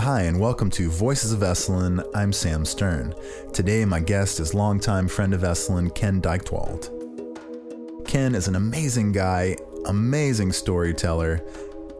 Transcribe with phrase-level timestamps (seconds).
[0.00, 2.08] Hi, and welcome to Voices of Esalen.
[2.14, 3.16] I'm Sam Stern.
[3.52, 6.88] Today, my guest is longtime friend of Esalen, Ken Dychtwald.
[8.06, 9.56] Ken is an amazing guy,
[9.86, 11.42] amazing storyteller,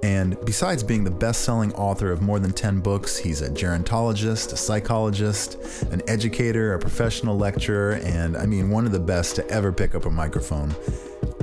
[0.04, 4.52] and besides being the best selling author of more than 10 books, he's a gerontologist,
[4.52, 5.56] a psychologist,
[5.90, 9.96] an educator, a professional lecturer, and I mean, one of the best to ever pick
[9.96, 10.72] up a microphone.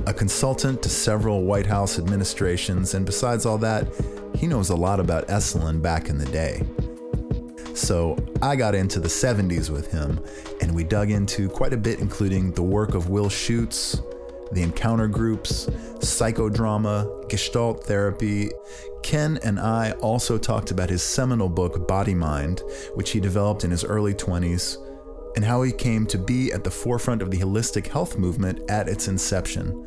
[0.06, 3.88] A consultant to several White House administrations, and besides all that,
[4.36, 6.62] he knows a lot about Esalen back in the day.
[7.74, 10.20] So I got into the 70s with him,
[10.60, 14.00] and we dug into quite a bit, including the work of Will Schutz,
[14.52, 15.66] the encounter groups,
[15.98, 18.50] psychodrama, gestalt therapy.
[19.02, 22.62] Ken and I also talked about his seminal book, Body Mind,
[22.94, 24.78] which he developed in his early 20s,
[25.36, 28.88] and how he came to be at the forefront of the holistic health movement at
[28.88, 29.86] its inception.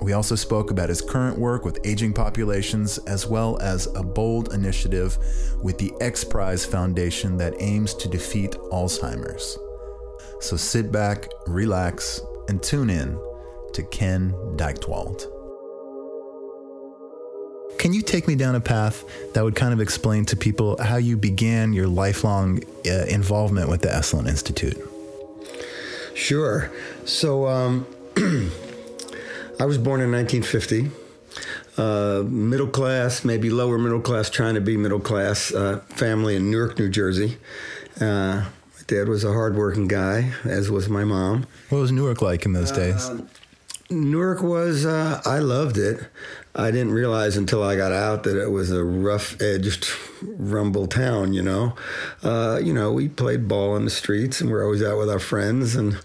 [0.00, 4.54] We also spoke about his current work with aging populations, as well as a bold
[4.54, 5.18] initiative
[5.62, 9.58] with the X Prize Foundation that aims to defeat Alzheimer's.
[10.40, 13.18] So sit back, relax, and tune in
[13.72, 15.26] to Ken Dychtwald.
[17.78, 20.96] Can you take me down a path that would kind of explain to people how
[20.96, 24.76] you began your lifelong uh, involvement with the Esalen Institute?
[26.14, 26.72] Sure.
[27.04, 27.86] So, um,
[29.60, 30.90] I was born in 1950.
[31.76, 36.50] Uh, middle class, maybe lower middle class, trying to be middle class uh, family in
[36.50, 37.38] Newark, New Jersey.
[38.00, 41.46] Uh, my dad was a hardworking guy, as was my mom.
[41.70, 43.10] What was Newark like in those days?
[43.90, 46.06] Newark was, uh, I loved it.
[46.54, 49.88] I didn't realize until I got out that it was a rough edged
[50.22, 51.74] rumble town, you know.
[52.22, 55.20] Uh, you know, we played ball in the streets and we're always out with our
[55.20, 55.98] friends and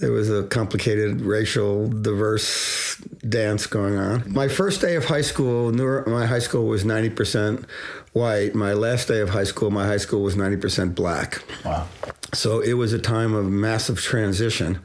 [0.00, 2.96] there was a complicated racial diverse
[3.28, 4.32] dance going on.
[4.32, 7.66] My first day of high school, Newark, my high school was 90%
[8.14, 8.54] white.
[8.54, 11.42] My last day of high school, my high school was 90% black.
[11.64, 11.86] Wow.
[12.32, 14.80] So it was a time of massive transition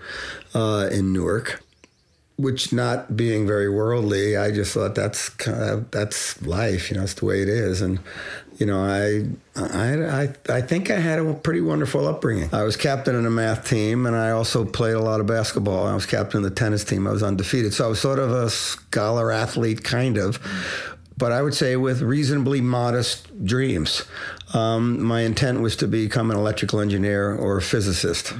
[0.54, 1.64] uh, in Newark
[2.38, 7.04] which not being very worldly, I just thought that's kind of, that's life, you know,
[7.04, 7.82] it's the way it is.
[7.82, 8.00] And,
[8.58, 9.26] you know, I,
[9.56, 12.50] I, I, I think I had a pretty wonderful upbringing.
[12.54, 15.88] I was captain in a math team and I also played a lot of basketball.
[15.88, 17.08] I was captain of the tennis team.
[17.08, 17.74] I was undefeated.
[17.74, 20.40] So I was sort of a scholar athlete, kind of.
[21.18, 24.04] But I would say with reasonably modest dreams.
[24.54, 28.34] Um, my intent was to become an electrical engineer or a physicist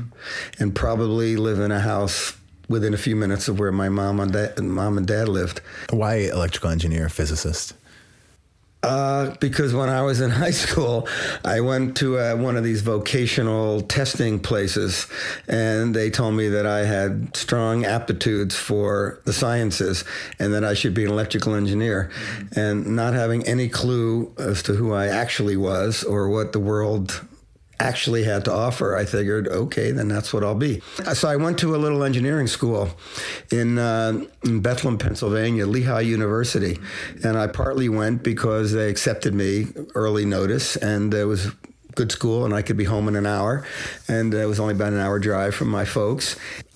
[0.60, 2.36] and probably live in a house
[2.68, 5.62] within a few minutes of where my mom and dad, mom and dad lived.
[5.90, 7.74] Why electrical engineer, physicist?
[8.86, 11.08] Uh, because when I was in high school,
[11.44, 15.08] I went to uh, one of these vocational testing places,
[15.48, 20.04] and they told me that I had strong aptitudes for the sciences
[20.38, 22.12] and that I should be an electrical engineer.
[22.14, 22.60] Mm-hmm.
[22.60, 27.26] And not having any clue as to who I actually was or what the world
[27.80, 30.82] actually had to offer, I figured, okay, then that's what I'll be.
[31.14, 32.90] So I went to a little engineering school
[33.52, 36.78] in, uh, in Bethlehem, Pennsylvania, Lehigh University.
[37.24, 41.52] And I partly went because they accepted me early notice and it was
[41.96, 43.66] good school and I could be home in an hour.
[44.08, 46.36] And it was only about an hour drive from my folks.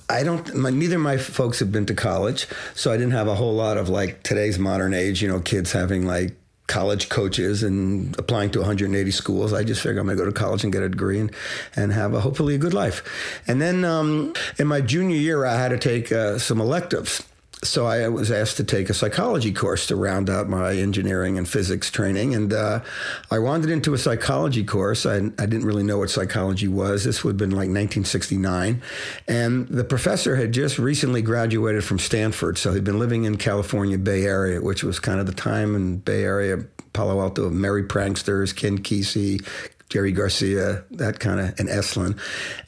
[0.09, 0.55] I don't.
[0.55, 3.53] My, neither of my folks have been to college, so I didn't have a whole
[3.53, 5.21] lot of like today's modern age.
[5.21, 6.35] You know, kids having like
[6.69, 9.51] college coaches and applying to 180 schools.
[9.51, 11.31] I just figured I'm going to go to college and get a degree and,
[11.75, 13.03] and have a, hopefully a good life.
[13.47, 17.28] And then um, in my junior year, I had to take uh, some electives
[17.61, 21.47] so I was asked to take a psychology course to round out my engineering and
[21.47, 22.81] physics training, and uh,
[23.29, 25.05] I wandered into a psychology course.
[25.05, 27.03] I, I, didn't really know what psychology was.
[27.03, 28.81] This would have been like 1969,
[29.27, 33.97] and the professor had just recently graduated from Stanford, so he'd been living in California
[33.97, 37.83] Bay Area, which was kind of the time in Bay Area, Palo Alto, of merry
[37.83, 39.45] pranksters, Ken Kesey,
[39.89, 42.19] Jerry Garcia, that kind of, and Esalen.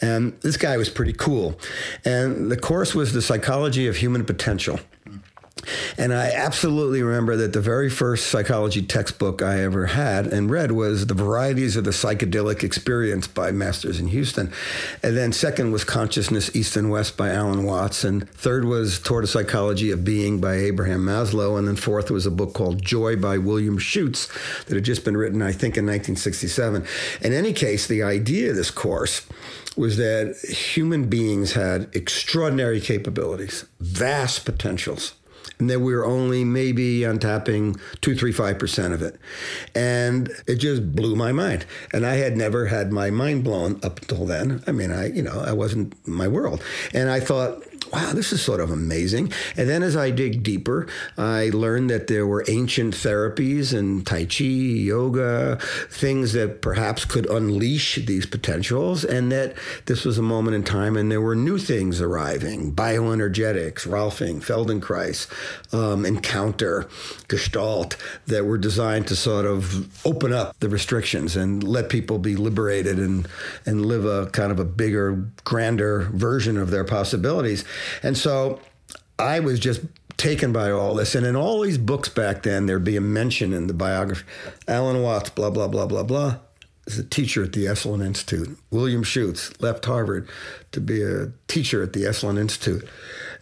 [0.01, 1.59] And this guy was pretty cool.
[2.03, 4.79] And the course was the psychology of human potential.
[5.97, 10.71] And I absolutely remember that the very first psychology textbook I ever had and read
[10.71, 14.51] was The Varieties of the Psychedelic Experience by Masters in Houston.
[15.03, 18.03] And then second was Consciousness East and West by Alan Watts.
[18.03, 21.57] And third was Toward a Psychology of Being by Abraham Maslow.
[21.57, 24.27] And then fourth was a book called Joy by William Schutz
[24.65, 26.85] that had just been written, I think, in 1967.
[27.21, 29.27] In any case, the idea of this course
[29.77, 35.13] was that human beings had extraordinary capabilities, vast potentials
[35.61, 39.17] and that we were only maybe untapping two, three, five percent of it.
[39.75, 41.65] And it just blew my mind.
[41.93, 44.63] And I had never had my mind blown up until then.
[44.65, 46.63] I mean, I, you know, I wasn't my world.
[46.93, 47.63] And I thought,
[47.93, 49.31] wow, this is sort of amazing.
[49.57, 54.25] And then as I dig deeper, I learned that there were ancient therapies and Tai
[54.25, 55.57] Chi, yoga,
[55.89, 59.55] things that perhaps could unleash these potentials, and that
[59.85, 65.27] this was a moment in time and there were new things arriving bioenergetics, Rolfing, Feldenkrais,
[65.73, 66.87] um, Encounter,
[67.27, 67.95] Gestalt
[68.27, 72.99] that were designed to sort of open up the restrictions and let people be liberated
[72.99, 73.27] and,
[73.65, 77.63] and live a kind of a bigger, grander version of their possibilities.
[78.03, 78.59] And so
[79.19, 79.81] I was just
[80.17, 81.15] taken by all this.
[81.15, 84.25] And in all these books back then, there'd be a mention in the biography
[84.67, 86.37] Alan Watts, blah, blah, blah, blah, blah.
[86.87, 88.57] Is a teacher at the Esalen Institute.
[88.71, 90.27] William Schutz left Harvard
[90.71, 92.87] to be a teacher at the Esalen Institute.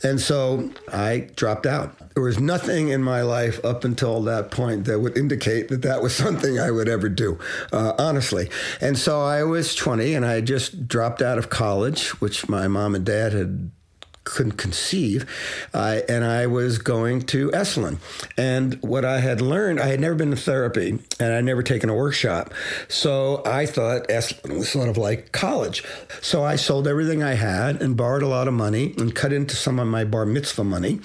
[0.04, 1.98] And so I dropped out.
[2.14, 6.02] There was nothing in my life up until that point that would indicate that that
[6.02, 7.40] was something I would ever do,
[7.72, 8.50] uh, honestly.
[8.82, 12.94] And so I was 20 and I just dropped out of college, which my mom
[12.94, 13.72] and dad had
[14.30, 15.26] couldn't conceive.
[15.74, 17.98] And I was going to Esalen.
[18.38, 21.90] And what I had learned, I had never been to therapy and I'd never taken
[21.90, 22.54] a workshop.
[22.88, 25.84] So I thought Esalen was sort of like college.
[26.22, 29.56] So I sold everything I had and borrowed a lot of money and cut into
[29.56, 31.02] some of my bar mitzvah money.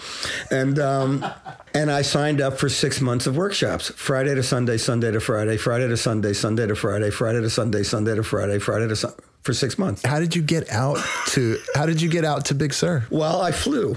[0.50, 1.24] And, um,
[1.74, 5.56] and I signed up for six months of workshops Friday to Sunday, Sunday to Friday,
[5.56, 9.33] Friday to Sunday, Sunday to Friday, Friday to Sunday, Sunday to Friday, Friday to Sunday
[9.44, 10.04] for six months.
[10.04, 10.98] How did you get out
[11.28, 13.06] to How did you get out to Big Sur?
[13.10, 13.96] Well, I flew.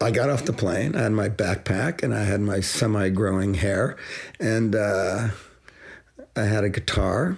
[0.00, 0.94] I got off the plane.
[0.94, 3.96] I had my backpack and I had my semi-growing hair,
[4.38, 5.28] and uh,
[6.36, 7.36] I had a guitar,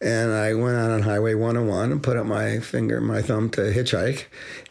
[0.00, 3.60] and I went out on Highway 101 and put up my finger, my thumb to
[3.60, 4.24] hitchhike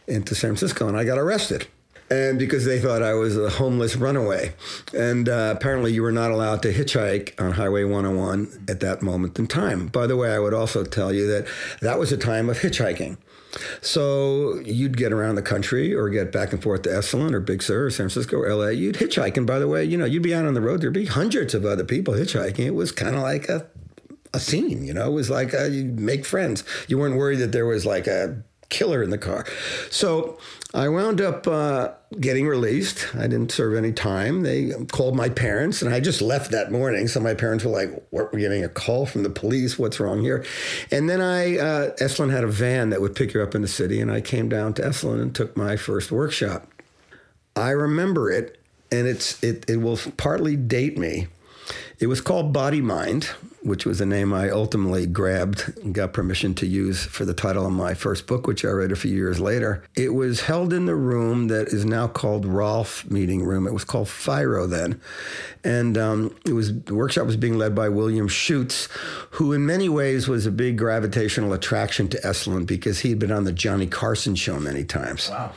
[0.08, 1.68] into San Francisco, and I got arrested
[2.10, 4.52] and because they thought I was a homeless runaway.
[4.92, 9.38] And uh, apparently, you were not allowed to hitchhike on Highway 101 at that moment
[9.38, 9.86] in time.
[9.86, 11.46] By the way, I would also tell you that
[11.80, 13.16] that was a time of hitchhiking.
[13.80, 17.62] So you'd get around the country or get back and forth to Esalen or Big
[17.62, 18.68] Sur or San Francisco or LA.
[18.68, 19.36] You'd hitchhike.
[19.36, 20.80] And by the way, you know, you'd be out on the road.
[20.80, 22.60] There'd be hundreds of other people hitchhiking.
[22.66, 23.66] It was kind of like a,
[24.32, 26.62] a scene, you know, it was like a, you make friends.
[26.86, 29.44] You weren't worried that there was like a killer in the car.
[29.90, 30.38] So
[30.72, 31.90] I wound up uh,
[32.20, 33.14] getting released.
[33.16, 34.42] I didn't serve any time.
[34.42, 37.08] They called my parents, and I just left that morning.
[37.08, 39.78] So my parents were like, "We're getting a call from the police.
[39.78, 40.44] What's wrong here?"
[40.92, 43.68] And then I, uh, Esalen had a van that would pick you up in the
[43.68, 46.68] city, and I came down to Esalen and took my first workshop.
[47.56, 48.58] I remember it,
[48.92, 51.26] and it's it, it will partly date me.
[51.98, 53.28] It was called Body Mind
[53.62, 57.66] which was a name I ultimately grabbed and got permission to use for the title
[57.66, 59.84] of my first book, which I read a few years later.
[59.94, 63.66] It was held in the room that is now called Rolf Meeting Room.
[63.66, 65.00] It was called FIRO then.
[65.62, 68.88] And um, it was the workshop was being led by William Schutz,
[69.32, 73.32] who in many ways was a big gravitational attraction to Esalen because he had been
[73.32, 75.28] on the Johnny Carson show many times.
[75.28, 75.52] Wow.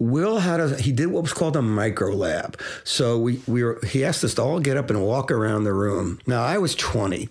[0.00, 2.56] Will had a he did what was called a micro lab.
[2.84, 5.72] So we we were he asked us to all get up and walk around the
[5.72, 6.20] room.
[6.24, 7.28] Now I was 20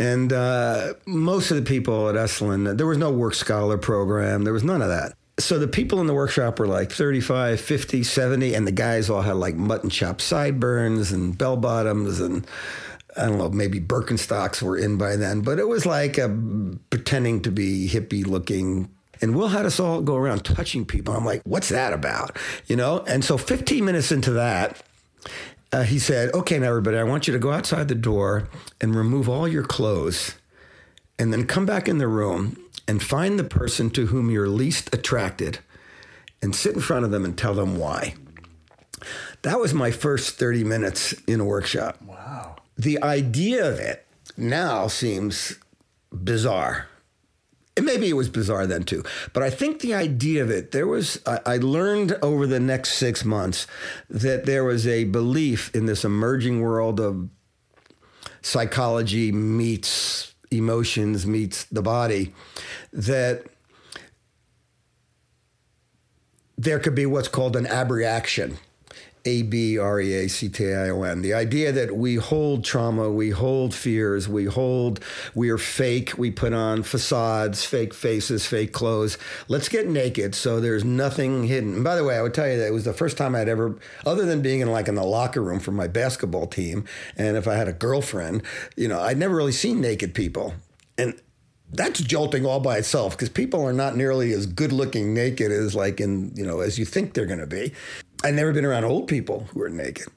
[0.00, 4.44] and uh, most of the people at Esalen, there was no work scholar program.
[4.44, 5.12] There was none of that.
[5.38, 9.20] So the people in the workshop were like 35, 50, 70, and the guys all
[9.20, 12.46] had like mutton chop sideburns and bell bottoms and
[13.14, 16.28] I don't know, maybe Birkenstocks were in by then, but it was like a,
[16.88, 18.88] pretending to be hippie looking.
[19.20, 21.14] And Will had us all go around touching people.
[21.14, 22.38] I'm like, what's that about?
[22.68, 23.00] You know?
[23.06, 24.82] And so 15 minutes into that,
[25.72, 28.48] uh, he said, Okay, now, everybody, I want you to go outside the door
[28.80, 30.34] and remove all your clothes
[31.18, 32.56] and then come back in the room
[32.88, 35.60] and find the person to whom you're least attracted
[36.42, 38.14] and sit in front of them and tell them why.
[39.42, 42.00] That was my first 30 minutes in a workshop.
[42.02, 42.56] Wow.
[42.76, 44.06] The idea of it
[44.36, 45.54] now seems
[46.12, 46.88] bizarre
[47.80, 49.02] and maybe it was bizarre then too.
[49.32, 52.92] But I think the idea of it, there was, I, I, learned over the next
[52.92, 53.66] six months
[54.10, 57.30] that there was a belief in this emerging world of
[58.42, 62.34] psychology meets emotions meets the body
[62.92, 63.44] that
[66.58, 68.58] there could be what's called an abreaction
[69.24, 71.22] a B R E A C T I O N.
[71.22, 75.00] The idea that we hold trauma, we hold fears, we hold,
[75.34, 79.18] we are fake, we put on facades, fake faces, fake clothes.
[79.48, 81.74] Let's get naked so there's nothing hidden.
[81.74, 83.48] And by the way, I would tell you that it was the first time I'd
[83.48, 86.84] ever, other than being in like in the locker room for my basketball team,
[87.16, 88.42] and if I had a girlfriend,
[88.76, 90.54] you know, I'd never really seen naked people.
[90.98, 91.20] And
[91.72, 95.74] that's jolting all by itself because people are not nearly as good looking naked as
[95.74, 97.72] like in you know as you think they're going to be
[98.22, 100.08] I'd never been around old people who were naked.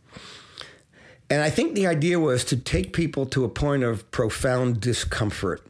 [1.30, 5.66] And I think the idea was to take people to a point of profound discomfort.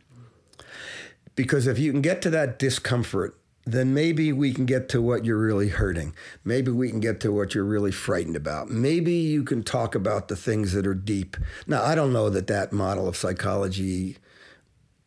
[1.35, 5.23] Because if you can get to that discomfort, then maybe we can get to what
[5.25, 6.13] you're really hurting.
[6.43, 8.69] Maybe we can get to what you're really frightened about.
[8.69, 11.37] Maybe you can talk about the things that are deep.
[11.65, 14.17] Now, I don't know that that model of psychology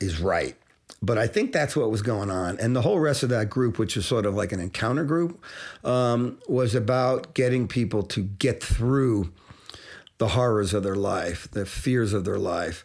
[0.00, 0.56] is right,
[1.02, 2.58] but I think that's what was going on.
[2.58, 5.42] And the whole rest of that group, which is sort of like an encounter group,
[5.84, 9.32] um, was about getting people to get through
[10.18, 12.84] the horrors of their life, the fears of their life,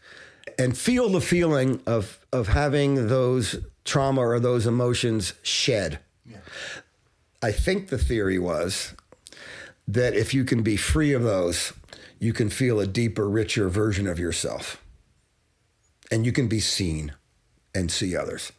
[0.60, 6.00] and feel the feeling of of having those trauma or those emotions shed.
[6.25, 6.38] Yeah.
[7.41, 8.94] I think the theory was
[9.88, 11.74] that if you can be free of those,
[12.20, 14.84] you can feel a deeper, richer version of yourself.
[16.12, 17.13] And you can be seen
[17.74, 18.51] and see others.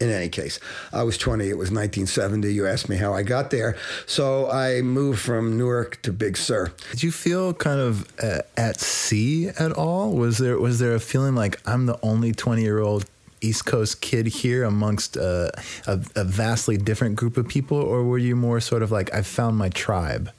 [0.00, 0.58] In any case,
[0.92, 2.52] I was 20, it was 1970.
[2.52, 3.76] You asked me how I got there.
[4.04, 6.72] So I moved from Newark to Big Sur.
[6.90, 10.12] Did you feel kind of uh, at sea at all?
[10.12, 13.04] Was there was there a feeling like I'm the only 20 year old
[13.42, 15.50] East Coast kid here amongst uh,
[15.86, 19.22] a, a, vastly different group of people, or were you more sort of like I
[19.22, 20.30] found my tribe?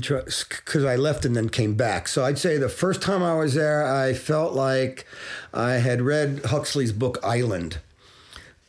[0.00, 2.08] Try because I left and then came back.
[2.08, 5.06] So I'd say the first time I was there, I felt like
[5.54, 7.78] I had read Huxley's book Island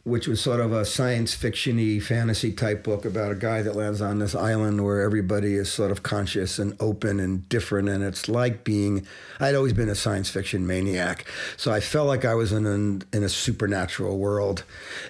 [0.07, 4.01] which was sort of a science fictiony fantasy type book about a guy that lands
[4.01, 8.29] on this island where everybody is sort of conscious and open and different and it's
[8.29, 9.05] like being
[9.37, 11.25] I'd always been a science fiction maniac.
[11.57, 14.63] So I felt like I was in in a supernatural world.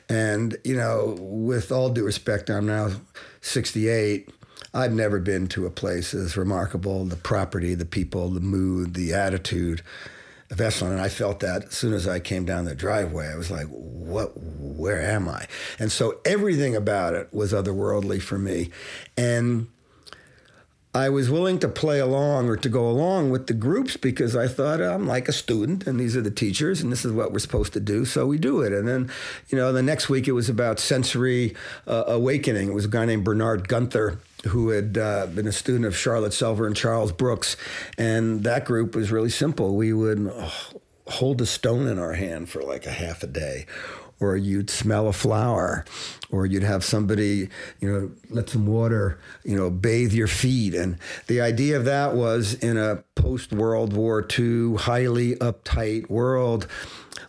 [0.10, 2.90] And you know with all due respect I'm now
[3.42, 4.28] 68
[4.77, 9.12] I've never been to a place as remarkable the property the people the mood the
[9.12, 9.81] attitude
[10.51, 13.27] of Esalen, and I felt that as soon as I came down the driveway.
[13.27, 14.34] I was like, "What?
[14.38, 15.48] Where am I?"
[15.79, 18.69] And so everything about it was otherworldly for me,
[19.17, 19.67] and
[20.93, 24.48] I was willing to play along or to go along with the groups because I
[24.48, 27.39] thought I'm like a student and these are the teachers and this is what we're
[27.39, 28.03] supposed to do.
[28.03, 28.74] So we do it.
[28.74, 29.12] And then,
[29.50, 31.55] you know, the next week it was about sensory
[31.86, 32.69] uh, awakening.
[32.69, 34.17] It was a guy named Bernard Gunther
[34.48, 37.58] who had uh, been a student of Charlotte Selver and Charles Brooks.
[37.98, 39.75] And that group was really simple.
[39.75, 40.54] We would oh,
[41.08, 43.66] hold a stone in our hand for like a half a day
[44.20, 45.86] or you'd smell a flower,
[46.32, 47.50] or you'd have somebody,
[47.80, 50.74] you know, let some water, you know, bathe your feet.
[50.74, 56.68] And the idea of that was in a post World War II, highly uptight world,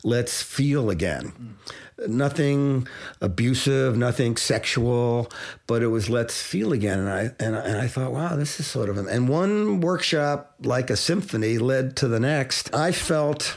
[0.03, 1.33] let's feel again.
[1.41, 1.75] Mm.
[2.07, 2.87] Nothing
[3.21, 5.31] abusive, nothing sexual,
[5.67, 7.01] but it was let's feel again.
[7.01, 10.55] And I and and I thought, wow, this is sort of an, and one workshop
[10.63, 12.73] like a symphony led to the next.
[12.75, 13.57] I felt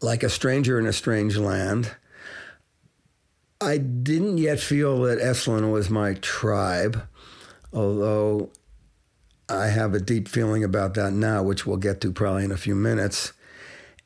[0.00, 1.92] like a stranger in a strange land.
[3.60, 7.08] I didn't yet feel that Esalen was my tribe,
[7.72, 8.50] although
[9.48, 12.56] I have a deep feeling about that now, which we'll get to probably in a
[12.56, 13.32] few minutes.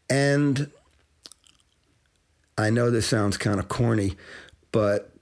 [0.08, 0.70] And
[2.62, 4.16] I know this sounds kind of corny,
[4.70, 5.12] but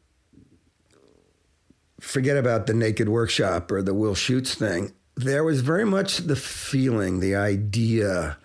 [2.01, 4.93] forget about the naked workshop or the Will Schutz thing.
[5.17, 8.39] There was very much the feeling, the idea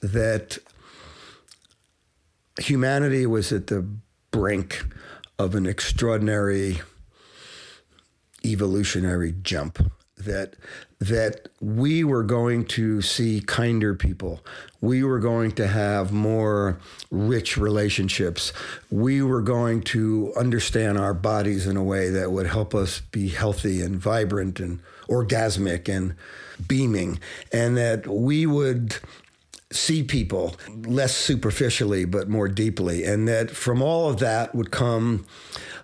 [0.00, 0.58] that
[2.60, 3.86] humanity was at the
[4.30, 4.84] brink
[5.38, 6.80] of an extraordinary
[8.44, 9.78] evolutionary jump
[10.24, 10.54] that
[11.00, 14.40] that we were going to see kinder people.
[14.80, 16.78] We were going to have more
[17.10, 18.52] rich relationships.
[18.90, 23.28] We were going to understand our bodies in a way that would help us be
[23.28, 26.14] healthy and vibrant and orgasmic and
[26.66, 27.20] beaming
[27.52, 28.96] and that we would
[29.70, 30.54] see people
[30.86, 35.26] less superficially but more deeply and that from all of that would come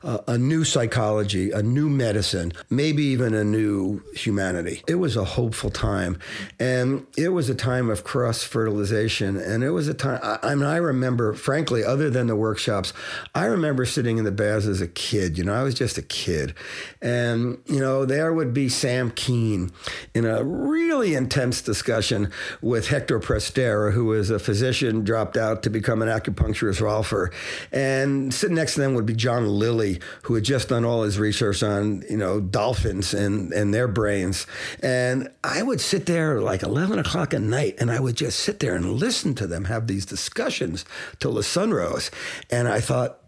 [0.03, 4.83] a new psychology, a new medicine, maybe even a new humanity.
[4.89, 6.19] It was a hopeful time.
[6.59, 9.37] And it was a time of cross fertilization.
[9.37, 12.95] And it was a time, I, I, mean, I remember, frankly, other than the workshops,
[13.35, 15.37] I remember sitting in the baths as a kid.
[15.37, 16.55] You know, I was just a kid.
[17.03, 19.71] And, you know, there would be Sam Keen
[20.15, 25.71] in a really intense discussion with Hector Prestera, who was a physician, dropped out to
[25.71, 27.31] become an acupuncturist rolfer.
[27.71, 29.90] And sitting next to them would be John Lilly
[30.23, 34.47] who had just done all his research on, you know, dolphins and, and their brains.
[34.83, 38.61] And I would sit there like 11 o'clock at night and I would just sit
[38.61, 40.85] there and listen to them have these discussions
[41.19, 42.11] till the sun rose.
[42.51, 43.21] And I thought,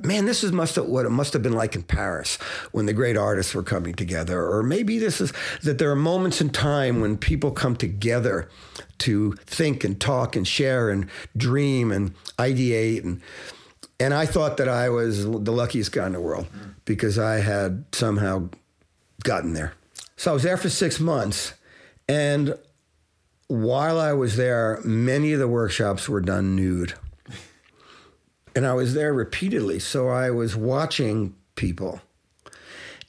[0.00, 2.36] man, this is must have, what it must have been like in Paris
[2.72, 4.46] when the great artists were coming together.
[4.46, 5.32] Or maybe this is
[5.62, 8.48] that there are moments in time when people come together
[8.98, 13.20] to think and talk and share and dream and ideate and
[13.98, 16.46] and I thought that I was the luckiest guy in the world
[16.84, 18.48] because I had somehow
[19.22, 19.72] gotten there.
[20.16, 21.54] So I was there for six months.
[22.08, 22.58] And
[23.48, 26.94] while I was there, many of the workshops were done nude.
[28.54, 29.78] and I was there repeatedly.
[29.78, 32.00] So I was watching people.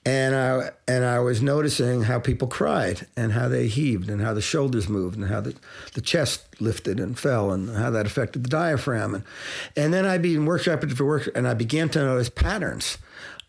[0.08, 4.34] And I and I was noticing how people cried and how they heaved and how
[4.34, 5.54] the shoulders moved and how the,
[5.96, 9.16] the chest lifted and fell and how that affected the diaphragm.
[9.16, 9.24] And
[9.76, 12.98] and then I'd be in workshop after work and I began to notice patterns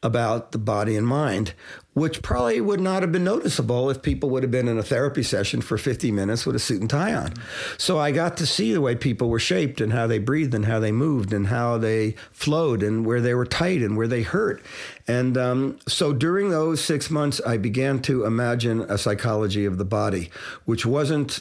[0.02, 1.52] about the body and mind,
[1.92, 5.22] which probably would not have been noticeable if people would have been in a therapy
[5.24, 7.34] session for 50 minutes with a suit and tie on.
[7.76, 10.66] So I got to see the way people were shaped and how they breathed and
[10.66, 14.22] how they moved and how they flowed and where they were tight and where they
[14.22, 14.62] hurt.
[15.08, 19.84] And um, so during those six months, I began to imagine a psychology of the
[19.84, 20.30] body,
[20.64, 21.40] which wasn't,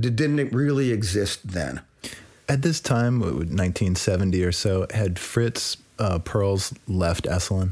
[0.00, 1.82] didn't really exist then.
[2.48, 7.70] At this time, 1970 or so, had Fritz uh, Perls left Esalen?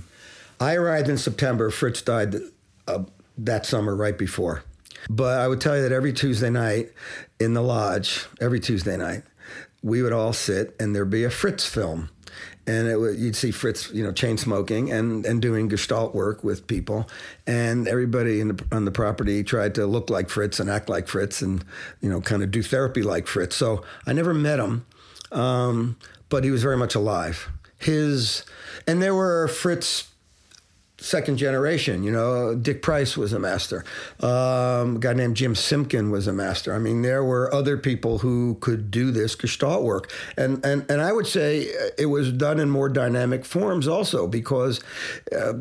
[0.61, 1.71] I arrived in September.
[1.71, 2.37] Fritz died
[2.87, 3.05] uh,
[3.39, 4.63] that summer, right before.
[5.11, 6.93] But I would tell you that every Tuesday night
[7.41, 9.25] in the lodge, every Tuesday night,
[9.83, 12.11] we would all sit and there'd be a Fritz film.
[12.65, 16.45] And it would, you'd see Fritz, you know, chain smoking and, and doing gestalt work
[16.45, 17.09] with people.
[17.45, 21.43] And everybody the, on the property tried to look like Fritz and act like Fritz
[21.43, 21.65] and,
[22.01, 23.57] you know, kind of do therapy like Fritz.
[23.57, 24.87] So I never met him,
[25.33, 25.97] um,
[26.29, 27.49] but he was very much alive
[27.85, 28.45] his,
[28.87, 30.12] and there were Fritz
[31.03, 32.03] second generation.
[32.03, 33.85] You know, Dick Price was a master.
[34.21, 36.75] Um, a guy named Jim Simkin was a master.
[36.75, 41.01] I mean, there were other people who could do this Gestalt work, and and and
[41.01, 41.69] I would say
[41.99, 44.81] it was done in more dynamic forms also because
[45.37, 45.53] uh,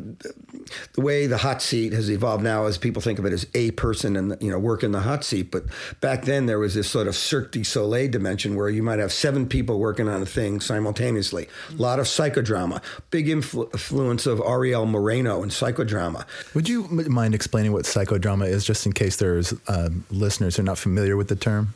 [0.93, 3.71] the way the hot seat has evolved now is people think of it as a
[3.71, 5.63] person and you know work in the hot seat, but
[5.99, 9.11] back then there was this sort of Cirque du Soleil dimension where you might have
[9.11, 11.47] seven people working on a thing simultaneously.
[11.71, 16.25] A lot of psychodrama, big influ- influence of Ariel Moreno and psychodrama.
[16.53, 20.65] Would you mind explaining what psychodrama is, just in case there's uh, listeners who are
[20.65, 21.73] not familiar with the term?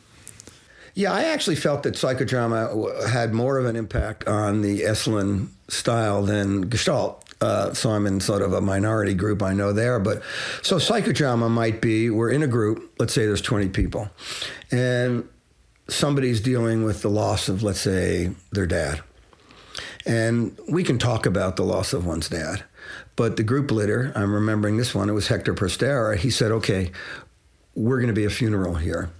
[0.94, 6.22] Yeah, I actually felt that psychodrama had more of an impact on the Esalen style
[6.22, 7.22] than Gestalt.
[7.40, 9.98] Uh, so I'm in sort of a minority group I know there.
[9.98, 10.22] But
[10.62, 14.08] so psychodrama might be we're in a group, let's say there's 20 people,
[14.70, 15.28] and
[15.88, 19.02] somebody's dealing with the loss of, let's say, their dad.
[20.06, 22.64] And we can talk about the loss of one's dad.
[23.16, 26.90] But the group leader, I'm remembering this one, it was Hector Prestera, he said, okay,
[27.74, 29.10] we're going to be a funeral here.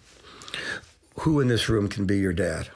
[1.21, 2.69] Who in this room can be your dad?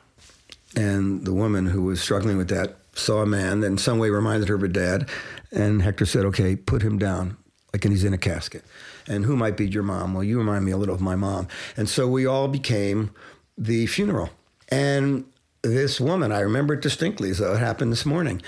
[0.77, 4.11] And the woman who was struggling with that saw a man that in some way
[4.11, 5.09] reminded her of her dad.
[5.53, 7.37] And Hector said, okay, put him down,
[7.73, 8.65] like and he's in a casket.
[9.09, 10.15] And who might be your mom?
[10.15, 11.49] Well, you remind me a little of my mom.
[11.77, 13.11] And so we all became
[13.59, 14.31] the funeral.
[14.69, 15.25] And
[15.63, 18.41] this woman, I remember it distinctly, so it happened this morning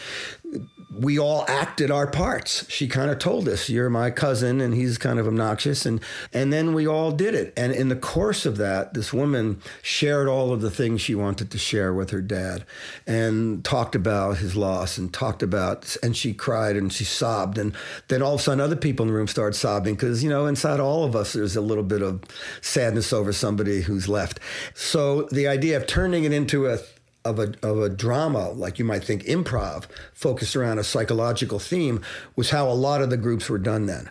[0.94, 2.68] we all acted our parts.
[2.70, 6.00] She kind of told us, "You're my cousin, and he's kind of obnoxious," and
[6.32, 7.52] and then we all did it.
[7.56, 11.50] And in the course of that, this woman shared all of the things she wanted
[11.50, 12.64] to share with her dad,
[13.06, 17.74] and talked about his loss, and talked about, and she cried and she sobbed, and
[18.08, 20.46] then all of a sudden, other people in the room started sobbing because you know
[20.46, 22.20] inside all of us there's a little bit of
[22.60, 24.38] sadness over somebody who's left.
[24.74, 26.78] So the idea of turning it into a
[27.24, 32.02] of a, of a drama, like you might think improv, focused around a psychological theme,
[32.36, 34.10] was how a lot of the groups were done then.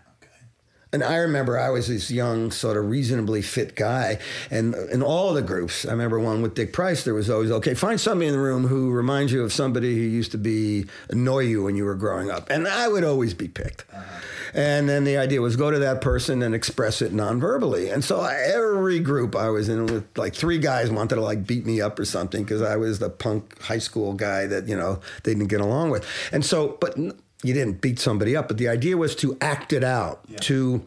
[0.93, 4.19] And I remember I was this young, sort of reasonably fit guy.
[4.49, 7.73] And in all the groups, I remember one with Dick Price, there was always, okay,
[7.73, 11.41] find somebody in the room who reminds you of somebody who used to be annoy
[11.41, 12.49] you when you were growing up.
[12.49, 13.85] And I would always be picked.
[13.93, 14.21] Uh-huh.
[14.53, 17.89] And then the idea was go to that person and express it non-verbally.
[17.89, 21.65] And so every group I was in with like three guys wanted to like beat
[21.65, 24.99] me up or something because I was the punk high school guy that, you know,
[25.23, 26.05] they didn't get along with.
[26.33, 26.97] And so, but
[27.43, 30.37] you didn't beat somebody up, but the idea was to act it out, yeah.
[30.39, 30.85] to,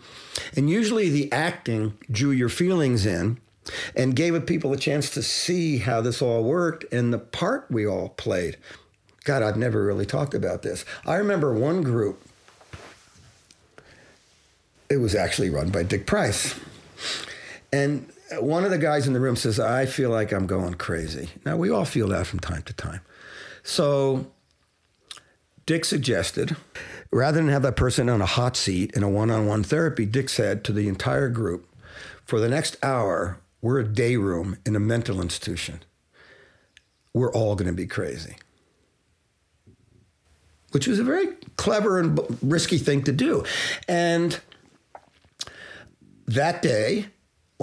[0.56, 3.38] and usually the acting drew your feelings in
[3.96, 7.86] and gave people a chance to see how this all worked and the part we
[7.86, 8.56] all played.
[9.24, 10.84] God, I've never really talked about this.
[11.06, 12.22] I remember one group,
[14.90, 16.54] it was actually run by Dick Price.
[17.72, 21.30] And one of the guys in the room says, I feel like I'm going crazy.
[21.44, 23.00] Now, we all feel that from time to time.
[23.62, 24.26] So
[25.66, 26.56] Dick suggested,
[27.10, 30.04] rather than have that person on a hot seat in a one on one therapy,
[30.04, 31.66] Dick said to the entire group,
[32.24, 35.80] for the next hour, we're a day room in a mental institution.
[37.14, 38.36] We're all going to be crazy.
[40.72, 43.44] Which was a very clever and risky thing to do.
[43.88, 44.38] And
[46.26, 47.06] that day,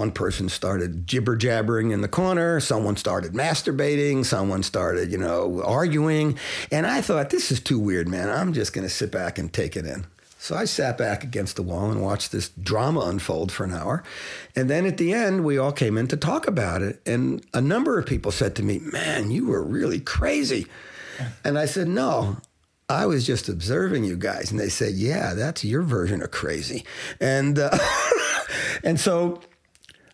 [0.02, 2.60] one person started jibber jabbering in the corner.
[2.60, 4.26] Someone started masturbating.
[4.26, 6.40] Someone started, you know, arguing.
[6.72, 8.28] And I thought, this is too weird, man.
[8.28, 10.08] I'm just going to sit back and take it in.
[10.40, 14.04] So I sat back against the wall and watched this drama unfold for an hour.
[14.56, 17.00] And then at the end, we all came in to talk about it.
[17.06, 20.66] And a number of people said to me, man, you were really crazy.
[21.44, 22.38] And I said, No,
[22.90, 24.50] I was just observing you guys.
[24.50, 26.86] And they said, Yeah, that's your version of crazy.
[27.20, 27.78] And, uh,
[28.84, 29.42] and so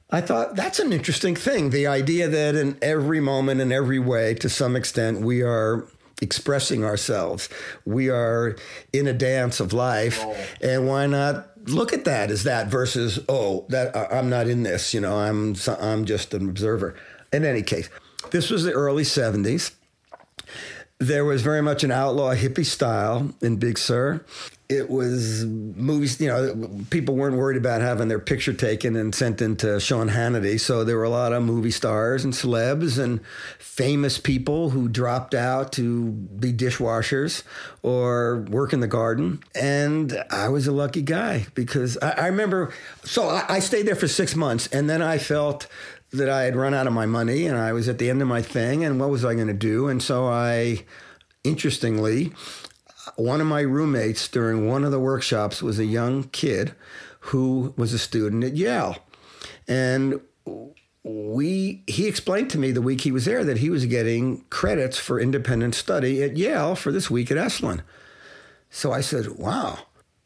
[0.10, 1.72] I thought that's an interesting thing.
[1.72, 5.86] The idea that in every moment, in every way, to some extent, we are
[6.22, 7.50] expressing ourselves.
[7.86, 8.56] We are
[8.94, 10.24] in a dance of life.
[10.62, 14.94] And why not look at that as that versus, oh, that I'm not in this,
[14.94, 16.96] you know, I'm, I'm just an observer.
[17.34, 17.90] In any case,
[18.32, 19.74] this was the early 70s.
[21.00, 24.26] There was very much an outlaw hippie style in Big Sur
[24.70, 29.42] it was movies, you know, people weren't worried about having their picture taken and sent
[29.42, 30.60] into Sean Hannity.
[30.60, 33.22] So there were a lot of movie stars and celebs and
[33.60, 37.44] famous people who dropped out to be dishwashers
[37.82, 39.42] or work in the garden.
[39.56, 42.74] And I was a lucky guy because I, I remember,
[43.06, 45.68] so I, I stayed there for six months and then I felt
[46.12, 48.28] that I had run out of my money and I was at the end of
[48.28, 49.88] my thing and what was I going to do?
[49.88, 50.84] And so I,
[51.46, 52.34] interestingly,
[53.18, 56.74] one of my roommates during one of the workshops was a young kid
[57.20, 58.96] who was a student at Yale.
[59.68, 60.22] And
[61.04, 64.98] we he explained to me the week he was there that he was getting credits
[64.98, 67.82] for independent study at Yale for this week at Esalen.
[68.70, 69.80] So I said, "Wow,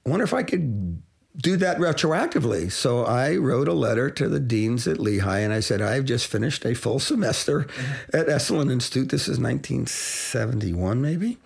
[0.05, 1.01] I wonder if I could
[1.37, 5.59] do that retroactively." So I wrote a letter to the deans at Lehigh and I
[5.61, 7.67] said, "I've just finished a full semester
[8.11, 9.09] at Esalen Institute.
[9.09, 11.37] This is 1971 maybe."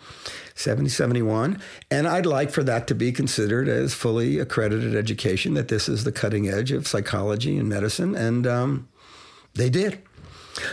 [0.65, 1.61] 70, 71.
[1.91, 6.03] And I'd like for that to be considered as fully accredited education, that this is
[6.03, 8.15] the cutting edge of psychology and medicine.
[8.15, 8.87] And um,
[9.53, 10.01] they did.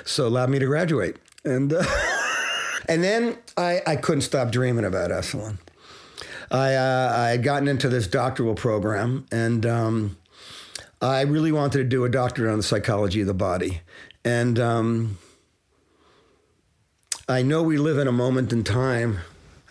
[0.06, 1.18] So allowed me to graduate.
[1.44, 1.84] And, uh,
[2.88, 5.58] and then I, I couldn't stop dreaming about Esalen.
[6.50, 10.16] I, uh, I had gotten into this doctoral program and um,
[11.02, 13.82] I really wanted to do a doctorate on the psychology of the body.
[14.24, 15.18] And um,
[17.28, 19.18] I know we live in a moment in time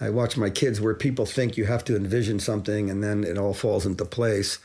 [0.02, 3.38] I watch my kids where people think you have to envision something and then it
[3.38, 4.58] all falls into place.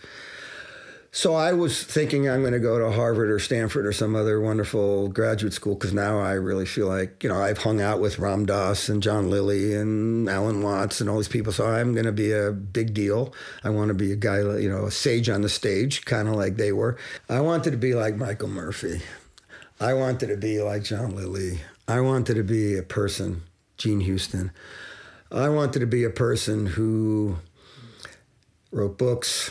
[1.13, 4.39] So I was thinking I'm going to go to Harvard or Stanford or some other
[4.41, 8.19] wonderful graduate school because now I really feel like, you know, I've hung out with
[8.19, 11.55] Ram Dass and John Lilly and Alan Watts and all these people.
[11.55, 13.33] So I'm going to be a big deal.
[13.65, 16.35] I want to be a guy, you know, a sage on the stage, kind of
[16.35, 16.99] like they were.
[17.31, 19.01] I wanted to be like Michael Murphy.
[19.81, 21.61] I wanted to be like John Lilly.
[21.89, 23.43] I wanted to be a person,
[23.79, 24.51] Jean Houston.
[25.31, 27.39] I wanted to be a person who
[28.71, 29.51] wrote books,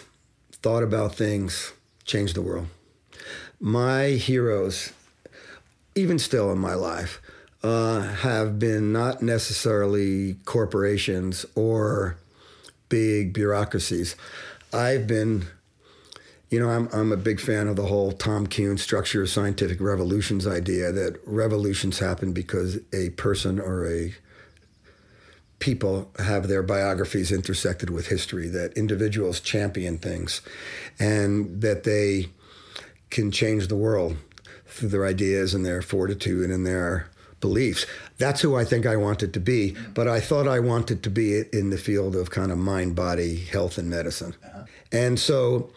[0.53, 1.73] thought about things,
[2.05, 2.67] changed the world.
[3.59, 4.93] My heroes,
[5.93, 7.21] even still in my life,
[7.61, 12.17] uh, have been not necessarily corporations or
[12.87, 14.15] big bureaucracies.
[14.71, 15.47] I've been,
[16.49, 19.81] you know, I'm, I'm a big fan of the whole Tom Kuhn structure of scientific
[19.81, 24.13] revolutions idea that revolutions happen because a person or a
[25.59, 30.41] people have their biographies intersected with history, that individuals champion things,
[30.99, 32.27] and that they
[33.09, 34.17] can change the world
[34.65, 37.85] through their ideas and their fortitude and their beliefs.
[38.17, 41.43] That's who I think I wanted to be, but I thought I wanted to be
[41.53, 44.35] in the field of kind of mind body health and medicine.
[44.43, 44.65] Uh-huh.
[44.91, 45.69] And so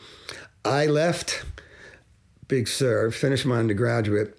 [0.64, 1.44] I left
[2.48, 4.38] Big Sur, finished my undergraduate,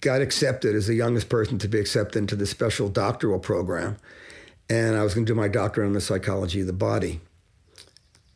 [0.00, 3.96] got accepted as the youngest person to be accepted into the special doctoral program
[4.70, 7.20] and I was going to do my doctorate on the psychology of the body,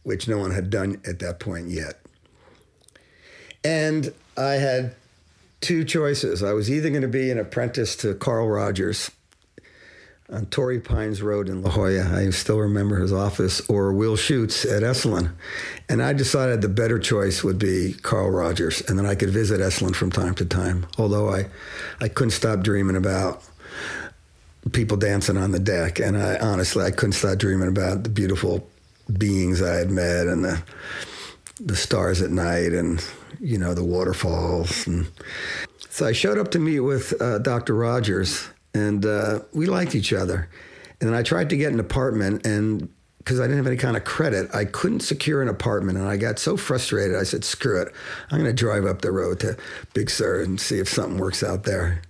[0.03, 2.01] which no one had done at that point yet.
[3.63, 4.97] And I had
[5.61, 6.43] two choices.
[6.43, 9.13] I was either going to be an apprentice to Carl Rogers
[10.29, 12.19] on Torrey Pines Road in La Jolla.
[12.19, 15.33] I still remember his office, or Will Schutz at Esalen.
[15.89, 19.61] And I decided the better choice would be Carl Rogers, and then I could visit
[19.61, 21.47] Esalen from time to time, although I,
[22.01, 23.45] I couldn't stop dreaming about
[24.73, 25.99] people dancing on the deck.
[26.01, 28.67] And I honestly, I couldn't stop dreaming about the beautiful
[29.19, 30.63] beings I had met and the
[31.61, 33.05] the stars at night and
[33.41, 34.87] you know the waterfalls.
[34.87, 35.07] And
[35.91, 37.75] so I showed up to meet with uh, Dr.
[37.75, 40.49] Rogers, and uh, we liked each other.
[41.01, 43.97] And then I tried to get an apartment, and because I didn't have any kind
[43.97, 45.99] of credit, I couldn't secure an apartment.
[45.99, 47.89] And I got so frustrated, I said, screw it.
[48.31, 49.57] I'm going to drive up the road to
[49.95, 52.03] Big Sur and see if something works out there.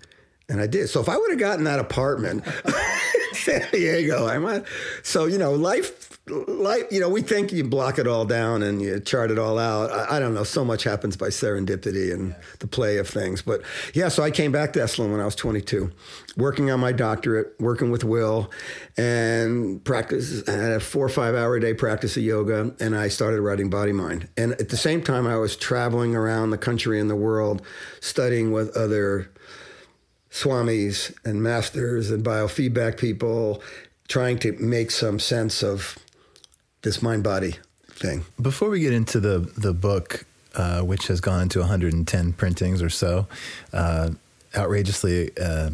[0.48, 0.88] And I did.
[0.88, 4.64] So if I would have gotten that apartment in San Diego, I might.
[5.02, 6.84] So you know, life, life.
[6.90, 9.90] You know, we think you block it all down and you chart it all out.
[9.90, 10.44] I, I don't know.
[10.44, 13.40] So much happens by serendipity and the play of things.
[13.40, 13.62] But
[13.94, 15.90] yeah, so I came back to Esalen when I was 22,
[16.36, 18.50] working on my doctorate, working with Will,
[18.98, 20.46] and practice.
[20.46, 23.40] I had a four or five hour a day practice of yoga, and I started
[23.40, 24.28] writing Body Mind.
[24.36, 27.62] And at the same time, I was traveling around the country and the world,
[28.00, 29.30] studying with other
[30.34, 33.62] swamis and masters and biofeedback people
[34.08, 35.96] trying to make some sense of
[36.82, 37.54] this mind body
[37.86, 38.24] thing.
[38.42, 42.90] Before we get into the the book, uh, which has gone into 110 printings or
[42.90, 43.28] so,
[43.72, 44.10] uh,
[44.56, 45.70] outrageously uh,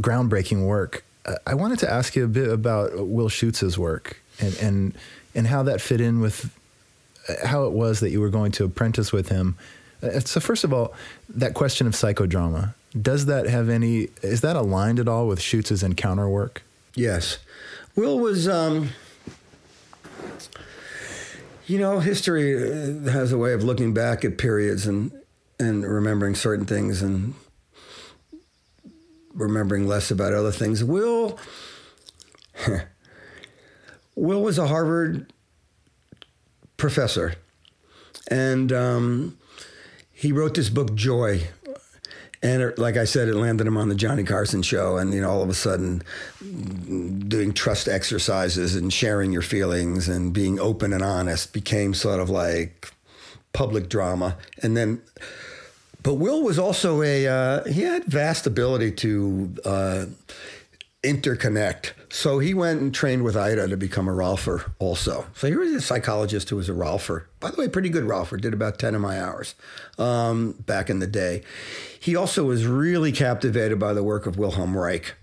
[0.00, 1.04] groundbreaking work.
[1.46, 4.94] I wanted to ask you a bit about Will Schutz's work and and
[5.34, 6.50] and how that fit in with
[7.28, 9.56] uh, how it was that you were going to apprentice with him.
[10.02, 10.94] Uh, so first of all,
[11.28, 14.08] that question of psychodrama does that have any?
[14.22, 16.62] Is that aligned at all with Schutz's encounter work?
[16.94, 17.38] Yes,
[17.96, 18.48] Will was.
[18.48, 18.90] Um,
[21.66, 22.52] you know, history
[23.10, 25.12] has a way of looking back at periods and
[25.58, 27.34] and remembering certain things and
[29.32, 30.84] remembering less about other things.
[30.84, 31.38] Will
[34.14, 35.32] Will was a Harvard
[36.76, 37.34] professor,
[38.30, 39.38] and um,
[40.12, 41.48] he wrote this book Joy,
[42.44, 45.22] and it, like I said, it landed him on the Johnny Carson show, and you
[45.22, 46.02] know, all of a sudden,
[47.26, 52.28] doing trust exercises and sharing your feelings and being open and honest became sort of
[52.28, 52.92] like
[53.54, 54.36] public drama.
[54.62, 55.00] And then,
[56.02, 60.06] but Will was also a uh, he had vast ability to uh,
[61.04, 61.92] interconnect.
[62.10, 65.26] So he went and trained with Ida to become a Rolfer also.
[65.34, 67.24] So he was a psychologist who was a Rolfer.
[67.40, 68.40] By the way, pretty good Rolfer.
[68.40, 69.54] Did about 10 of my hours
[69.98, 71.42] um, back in the day.
[71.98, 75.14] He also was really captivated by the work of Wilhelm Reich.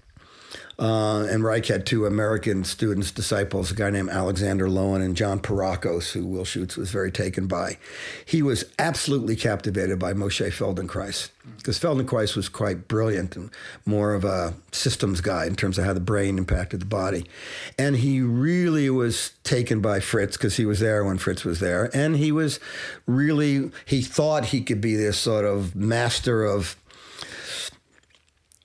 [0.82, 5.40] Uh, and Reich had two American students, disciples, a guy named Alexander Lowen and John
[5.40, 7.78] Pierrakos, who Will Schutz was very taken by.
[8.26, 13.52] He was absolutely captivated by Moshe Feldenkrais because Feldenkrais was quite brilliant and
[13.86, 17.28] more of a systems guy in terms of how the brain impacted the body.
[17.78, 21.96] And he really was taken by Fritz because he was there when Fritz was there.
[21.96, 22.60] And he was
[23.06, 26.76] really, he thought he could be this sort of master of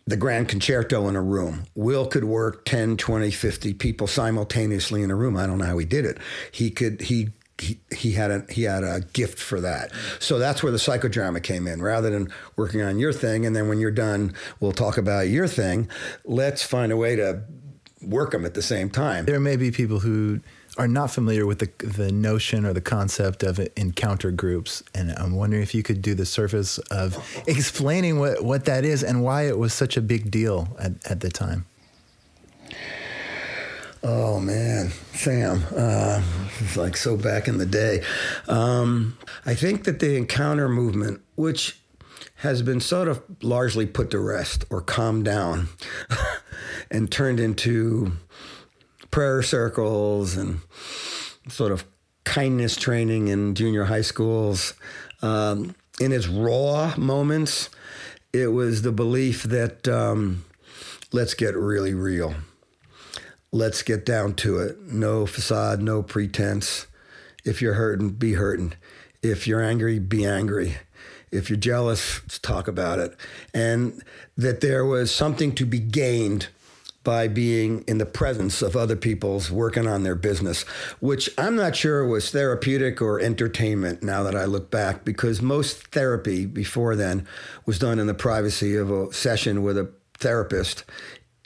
[0.07, 1.64] the grand concerto in a room.
[1.75, 5.37] Will could work 10, 20, 50 people simultaneously in a room.
[5.37, 6.19] I don't know how he did it.
[6.53, 9.90] He could he he, he had a he had a gift for that.
[10.21, 11.83] So that's where the psychodrama came in.
[11.83, 15.49] Rather than working on your thing and then when you're done, we'll talk about your
[15.49, 15.88] thing.
[16.25, 17.42] Let's find a way to
[18.03, 19.25] work them at the same time.
[19.25, 20.40] There may be people who
[20.79, 25.35] are not familiar with the the notion or the concept of encounter groups, and I'm
[25.35, 29.47] wondering if you could do the surface of explaining what, what that is and why
[29.47, 31.67] it was such a big deal at, at the time.
[34.03, 36.23] Oh man, Sam, uh,
[36.61, 38.05] it's like so back in the day.
[38.47, 41.81] Um, I think that the encounter movement, which
[42.37, 45.69] has been sort of largely put to rest or calmed down
[46.91, 48.12] and turned into
[49.17, 50.61] prayer circles and
[51.49, 51.87] sort of
[52.25, 54.75] kindness training in junior high schools.
[55.23, 57.71] Um, in its raw moments,
[58.35, 60.45] it was the belief that um,
[61.15, 62.35] let's get really real.
[63.53, 64.83] Let's get down to it.
[64.83, 66.87] No facade, no pretense.
[67.43, 68.75] If you're hurting, be hurting.
[69.23, 70.77] If you're angry, be angry.
[71.33, 73.17] If you're jealous, talk about it.
[73.55, 74.03] And
[74.37, 76.49] that there was something to be gained
[77.07, 80.64] by being in the presence of other people's working on their business,
[80.99, 85.87] which I'm not sure was therapeutic or entertainment now that I look back, because most
[85.92, 87.25] therapy before then
[87.64, 90.83] was done in the privacy of a session with a therapist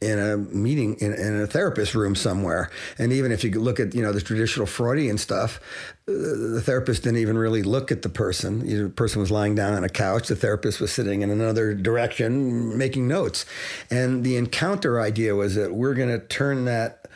[0.00, 2.70] in a meeting in, in, a therapist room somewhere.
[2.98, 5.60] And even if you look at you know the traditional Freudian stuff,
[6.08, 8.60] uh, the therapist didn't even really look at the person.
[8.60, 10.28] The person was lying down on a couch.
[10.28, 13.44] The therapist was sitting in another direction making notes.
[13.90, 17.06] And the encounter idea was that we're going to turn that.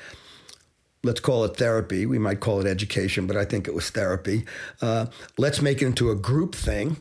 [1.03, 2.07] Let's call it therapy.
[2.07, 4.47] We might call it education, but I think it was therapy.
[4.81, 6.97] Uh, let's make it into a group thing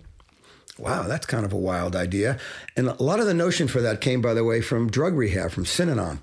[0.79, 2.39] Wow, that's kind of a wild idea.
[2.75, 5.51] And a lot of the notion for that came, by the way, from drug rehab,
[5.51, 6.19] from Synanon.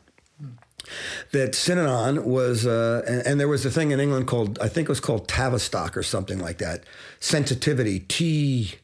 [1.30, 4.88] That Synanon was, uh, and, and, there was a thing in England called, I think
[4.88, 6.82] it was called Tavistock or something like that,
[7.20, 8.74] sensitivity, T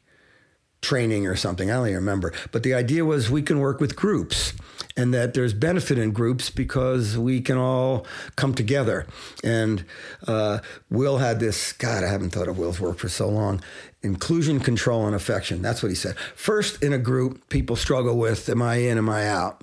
[0.82, 1.68] training or something.
[1.70, 2.32] I don't even remember.
[2.52, 4.52] But the idea was we can work with groups
[4.96, 9.06] and that there's benefit in groups because we can all come together.
[9.42, 9.84] And
[10.28, 13.60] uh, Will had this, God, I haven't thought of Will's work for so long
[14.06, 15.60] inclusion, control, and affection.
[15.60, 16.16] That's what he said.
[16.34, 19.62] First, in a group, people struggle with, am I in, am I out?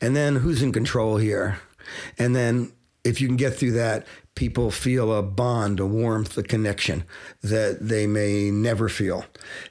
[0.00, 1.58] And then, who's in control here?
[2.18, 2.72] And then,
[3.04, 7.04] if you can get through that, people feel a bond, a warmth, a connection
[7.42, 9.24] that they may never feel.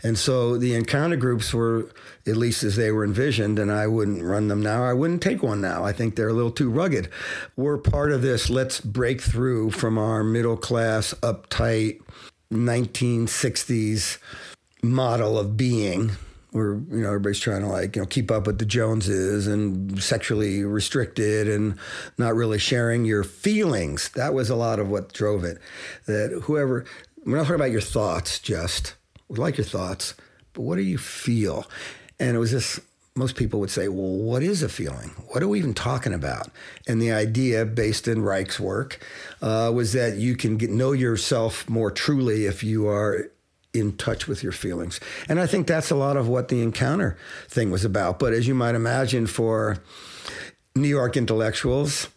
[0.04, 1.92] And so the encounter groups were,
[2.26, 4.86] at least as they were envisioned, and I wouldn't run them now.
[4.86, 5.84] I wouldn't take one now.
[5.84, 7.10] I think they're a little too rugged.
[7.58, 12.02] We're part of this let's break through from our middle class, uptight
[12.54, 14.18] 1960s
[14.82, 16.12] model of being
[16.54, 20.02] where you know everybody's trying to like you know keep up with the Joneses and
[20.02, 21.78] sexually restricted and
[22.18, 24.10] not really sharing your feelings.
[24.10, 25.58] That was a lot of what drove it.
[26.06, 26.86] That whoever
[27.26, 28.96] we're not talking about your thoughts, just
[29.28, 30.14] we like your thoughts,
[30.54, 31.66] but what do you feel?
[32.20, 32.80] And it was this.
[33.16, 35.12] Most people would say, "Well, what is a feeling?
[35.28, 36.50] What are we even talking about?"
[36.88, 39.00] And the idea, based in Reich's work,
[39.42, 43.30] uh, was that you can get, know yourself more truly if you are
[43.74, 45.00] in touch with your feelings.
[45.28, 48.20] And I think that's a lot of what the encounter thing was about.
[48.20, 49.78] But as you might imagine, for
[50.76, 52.08] New York intellectuals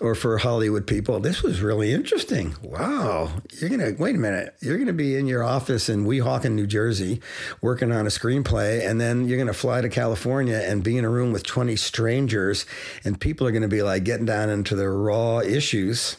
[0.00, 2.54] or for Hollywood people, this was really interesting.
[2.62, 3.30] Wow.
[3.58, 6.52] You're going to, wait a minute, you're going to be in your office in Weehawken,
[6.52, 7.20] New Jersey,
[7.60, 11.04] working on a screenplay, and then you're going to fly to California and be in
[11.04, 12.66] a room with 20 strangers,
[13.04, 16.16] and people are going to be like getting down into their raw issues,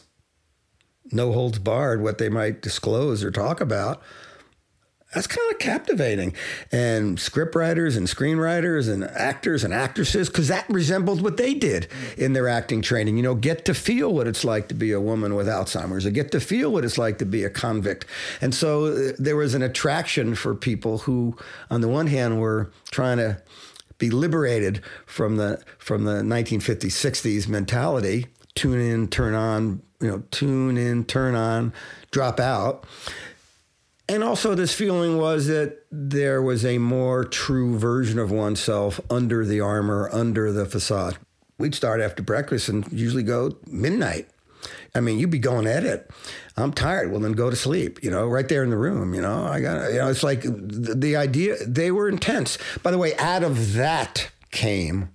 [1.10, 4.02] no holds barred, what they might disclose or talk about
[5.12, 6.34] that's kind of captivating.
[6.70, 12.32] And scriptwriters and screenwriters and actors and actresses, because that resembled what they did in
[12.32, 13.16] their acting training.
[13.16, 16.10] You know, get to feel what it's like to be a woman with Alzheimer's, or
[16.10, 18.06] get to feel what it's like to be a convict.
[18.40, 21.36] And so uh, there was an attraction for people who,
[21.70, 23.42] on the one hand, were trying to
[23.98, 28.26] be liberated from the from the 1950s, 60s mentality.
[28.54, 31.72] Tune in, turn on, you know, tune in, turn on,
[32.10, 32.84] drop out
[34.08, 39.44] and also, this feeling was that there was a more true version of oneself under
[39.44, 41.16] the armor, under the facade.
[41.58, 44.28] We'd start after breakfast and usually go midnight.
[44.94, 46.10] I mean, you'd be going at it.
[46.56, 47.10] I'm tired.
[47.10, 48.02] Well, then go to sleep.
[48.02, 49.14] You know, right there in the room.
[49.14, 49.92] You know, I got.
[49.92, 51.56] You know, it's like the, the idea.
[51.66, 52.58] They were intense.
[52.82, 55.10] By the way, out of that came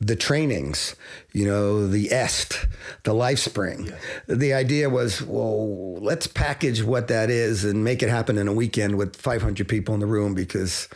[0.00, 0.94] the trainings,
[1.32, 2.66] you know, the EST,
[3.02, 3.94] the life LifeSpring.
[4.26, 8.52] The idea was, well, let's package what that is and make it happen in a
[8.52, 10.88] weekend with 500 people in the room because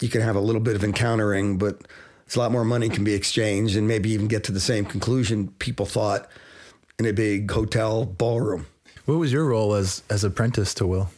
[0.00, 1.80] you can have a little bit of encountering, but
[2.26, 4.84] it's a lot more money can be exchanged and maybe even get to the same
[4.84, 6.28] conclusion people thought
[6.98, 8.66] in a big hotel ballroom.
[9.06, 11.10] What was your role as as apprentice to Will?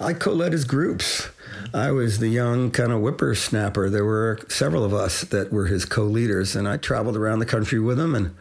[0.00, 1.28] I co-led his groups.
[1.74, 3.90] I was the young kind of whippersnapper.
[3.90, 7.78] There were several of us that were his co-leaders, and I traveled around the country
[7.78, 8.34] with him and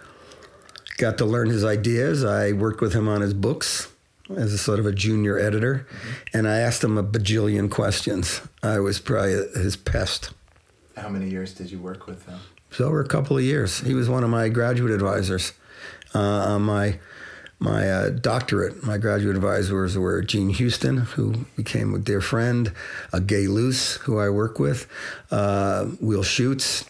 [0.98, 2.24] got to learn his ideas.
[2.24, 3.92] I worked with him on his books
[4.36, 6.38] as a sort of a junior editor, mm-hmm.
[6.38, 8.42] and I asked him a bajillion questions.
[8.62, 10.32] I was probably his pest.
[10.96, 12.40] How many years did you work with him?
[12.72, 13.80] So over a couple of years.
[13.80, 15.54] He was one of my graduate advisors
[16.14, 17.00] uh, on my
[17.60, 22.72] my uh, doctorate, my graduate advisors were Jean Houston, who became a dear friend,
[23.12, 24.88] uh, Gay Luce, who I work with,
[25.30, 26.86] uh, Will Schutz,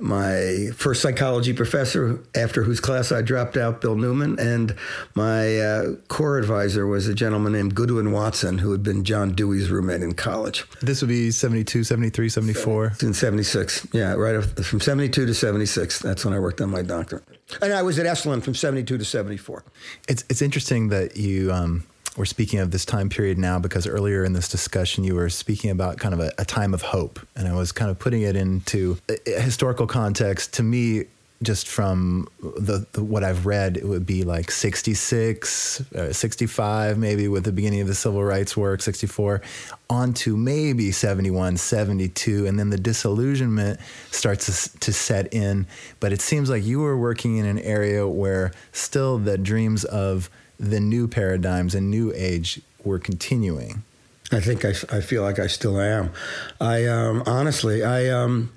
[0.00, 4.74] my first psychology professor, after whose class I dropped out, Bill Newman, and
[5.14, 9.70] my uh, core advisor was a gentleman named Goodwin Watson, who had been John Dewey's
[9.70, 10.64] roommate in college.
[10.80, 12.92] This would be 72, 73, 74?
[13.02, 15.98] In 76, yeah, right from 72 to 76.
[16.00, 17.24] That's when I worked on my doctorate.
[17.62, 19.64] And I was at Esalen from 72 to 74.
[20.08, 21.52] It's, it's interesting that you.
[21.52, 21.84] Um,
[22.18, 25.70] we're speaking of this time period now because earlier in this discussion you were speaking
[25.70, 28.34] about kind of a, a time of hope, and I was kind of putting it
[28.34, 30.54] into historical context.
[30.54, 31.04] To me,
[31.40, 37.28] just from the, the, what I've read, it would be like 66, uh, 65, maybe
[37.28, 39.40] with the beginning of the civil rights work, 64,
[39.88, 43.78] on to maybe 71, 72, and then the disillusionment
[44.10, 45.68] starts to, to set in.
[46.00, 50.28] But it seems like you were working in an area where still the dreams of
[50.58, 53.82] the new paradigms and new age were continuing?
[54.30, 56.12] I think I, I feel like I still am.
[56.60, 58.52] I um, honestly, I um,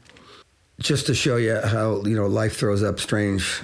[0.79, 3.61] just to show you how you know life throws up strange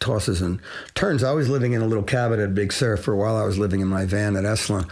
[0.00, 0.60] tosses and
[0.94, 1.22] turns.
[1.22, 3.36] I was living in a little cabin at Big Sur for a while.
[3.36, 4.88] I was living in my van at Esalen.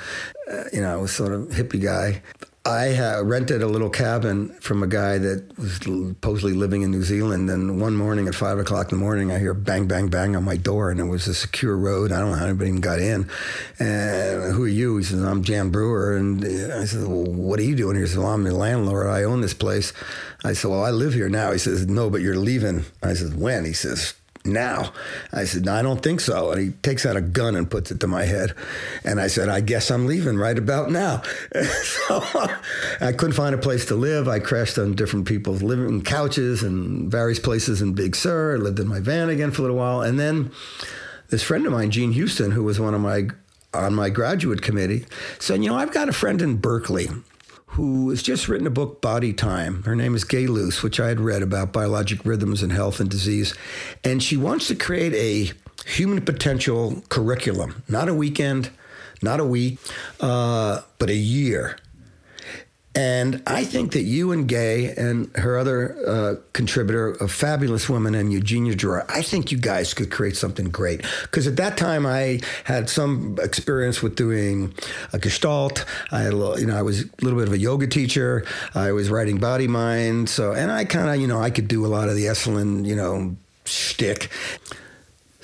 [0.51, 2.23] Uh, you know, I was sort of hippie guy.
[2.67, 7.49] I rented a little cabin from a guy that was supposedly living in New Zealand.
[7.49, 10.43] And one morning at five o'clock in the morning, I hear bang, bang, bang on
[10.43, 12.11] my door, and it was a secure road.
[12.11, 13.31] I don't know how anybody even got in.
[13.79, 14.97] And who are you?
[14.97, 16.17] He says, I'm Jan Brewer.
[16.17, 18.05] And I said, Well, what are you doing here?
[18.05, 19.07] He says, Well, I'm the landlord.
[19.07, 19.93] I own this place.
[20.43, 21.53] I said, Well, I live here now.
[21.53, 22.85] He says, No, but you're leaving.
[23.01, 23.65] I said, When?
[23.65, 24.15] He says,
[24.47, 24.93] now?
[25.33, 26.53] I said, no, I don't think so.
[26.53, 28.55] And he takes out a gun and puts it to my head.
[29.05, 31.23] And I said, I guess I'm leaving right about now.
[31.83, 32.23] so
[33.01, 34.29] I couldn't find a place to live.
[34.29, 38.57] I crashed on different people's living couches and various places in Big Sur.
[38.57, 40.03] I lived in my van again for a little while.
[40.03, 40.51] And then
[41.29, 43.29] this friend of mine, Jean Houston, who was one of my
[43.75, 45.05] on my graduate committee,
[45.39, 47.09] said, you know, I've got a friend in Berkeley
[47.71, 49.83] who has just written a book, Body Time.
[49.83, 53.11] Her name is Gay Luce, which I had read about biologic rhythms and health and
[53.11, 53.55] disease.
[54.05, 55.53] And she wants to create a
[55.89, 58.71] human potential curriculum, not a weekend,
[59.23, 59.79] not a week,
[60.21, 61.79] uh, but a year.
[62.97, 68.15] And I think that you and Gay and her other uh, contributor, a fabulous woman
[68.15, 71.05] and Eugenia Girard, I think you guys could create something great.
[71.23, 74.75] Because at that time, I had some experience with doing
[75.13, 75.85] a Gestalt.
[76.11, 78.47] I had a little, you know, I was a little bit of a yoga teacher.
[78.75, 80.31] I was writing Body Mind.
[80.31, 82.87] So, and I kind of, you know, I could do a lot of the Esalen,
[82.87, 83.37] you know,
[83.67, 84.31] shtick.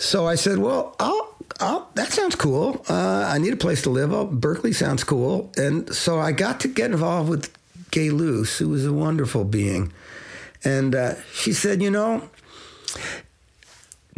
[0.03, 2.85] So I said, well, I'll, I'll, that sounds cool.
[2.89, 4.11] Uh, I need a place to live.
[4.33, 5.53] Berkeley sounds cool.
[5.57, 7.57] And so I got to get involved with
[7.93, 9.93] Gay Luce, who was a wonderful being.
[10.65, 12.29] And uh, she said, you know,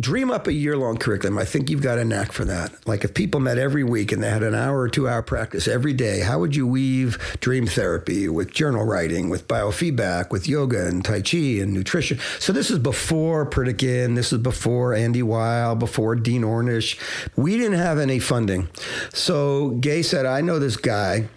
[0.00, 1.38] dream up a year long curriculum.
[1.38, 2.86] I think you've got a knack for that.
[2.86, 5.68] Like if people met every week and they had an hour or two hour practice
[5.68, 10.86] every day, how would you weave dream therapy with journal writing, with biofeedback, with yoga
[10.86, 12.18] and Tai Chi and nutrition?
[12.38, 16.98] So this is before Pritikin, this is before Andy Weil, before Dean Ornish.
[17.36, 18.68] We didn't have any funding.
[19.12, 21.28] So Gay said, I know this guy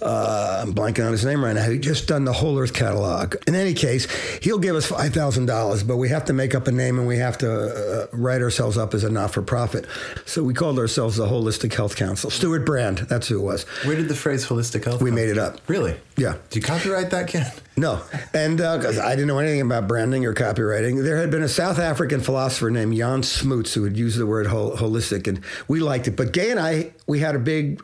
[0.00, 1.68] uh, I'm blanking on his name right now.
[1.68, 3.36] He just done the Whole Earth catalog.
[3.46, 4.06] In any case,
[4.42, 7.06] he'll give us five thousand dollars, but we have to make up a name and
[7.06, 9.86] we have to uh, write ourselves up as a not-for-profit.
[10.26, 12.30] So we called ourselves the Holistic Health Council.
[12.30, 13.64] Stewart Brand, that's who it was.
[13.84, 15.02] Where did the phrase holistic health?
[15.02, 15.60] We made it up.
[15.68, 15.96] Really?
[16.16, 16.36] Yeah.
[16.50, 17.50] Do you copyright that, Ken?
[17.76, 18.02] No,
[18.34, 21.78] and because I didn't know anything about branding or copywriting, there had been a South
[21.78, 26.06] African philosopher named Jan Smuts who had used the word hol- holistic, and we liked
[26.06, 26.16] it.
[26.16, 27.82] But Gay and I, we had a big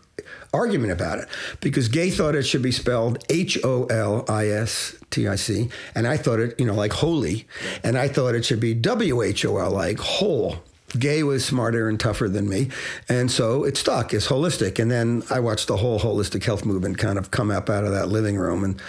[0.57, 1.29] argument about it
[1.61, 5.69] because Gay thought it should be spelled H O L I S T I C,
[5.95, 7.47] and I thought it, you know, like holy,
[7.85, 10.57] and I thought it should be W H O L, like whole.
[10.99, 12.71] Gay was smarter and tougher than me,
[13.09, 14.79] and so it stuck as holistic.
[14.79, 17.91] And then I watched the whole holistic health movement kind of come up out of
[17.93, 18.65] that living room.
[18.65, 18.81] And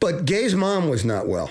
[0.00, 1.50] but Gay's mom was not well.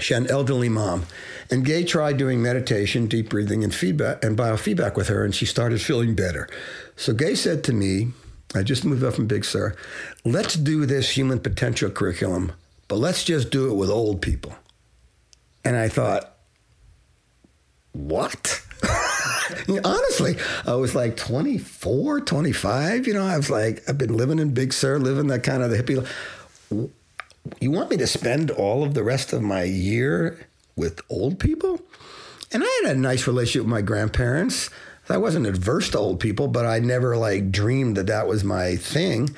[0.00, 1.04] She had an elderly mom,
[1.50, 5.46] and Gay tried doing meditation, deep breathing, and feedback and biofeedback with her, and she
[5.46, 6.48] started feeling better.
[6.96, 8.08] So Gay said to me,
[8.54, 9.74] I just moved up from Big Sur.
[10.24, 12.52] Let's do this human potential curriculum,
[12.88, 14.54] but let's just do it with old people.
[15.64, 16.36] And I thought,
[17.92, 18.62] what?
[19.84, 20.36] Honestly,
[20.66, 23.06] I was like 24, 25.
[23.06, 25.70] You know, I was like, I've been living in Big Sur, living that kind of
[25.70, 25.96] the hippie.
[25.96, 26.90] life.
[27.60, 30.46] You want me to spend all of the rest of my year
[30.76, 31.80] with old people?
[32.52, 34.70] And I had a nice relationship with my grandparents.
[35.08, 38.76] I wasn't adverse to old people, but I never like dreamed that that was my
[38.76, 39.34] thing.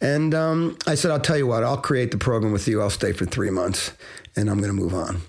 [0.00, 2.82] And um, I said, I'll tell you what, I'll create the program with you.
[2.82, 3.92] I'll stay for three months
[4.34, 5.22] and I'm going to move on.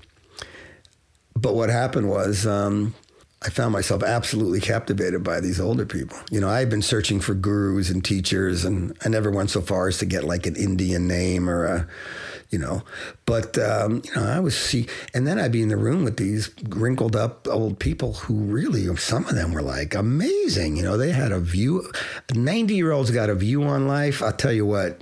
[1.36, 2.96] But what happened was um,
[3.44, 6.18] I found myself absolutely captivated by these older people.
[6.32, 9.62] You know, I had been searching for gurus and teachers, and I never went so
[9.62, 11.88] far as to get like an Indian name or a,
[12.50, 12.84] you know,
[13.26, 16.18] but um, you know, I was see, and then I'd be in the room with
[16.18, 20.78] these wrinkled up old people who really, some of them were like amazing.
[20.78, 21.92] You know, they had a view.
[22.34, 24.24] Ninety year olds got a view on life.
[24.24, 25.02] I'll tell you what,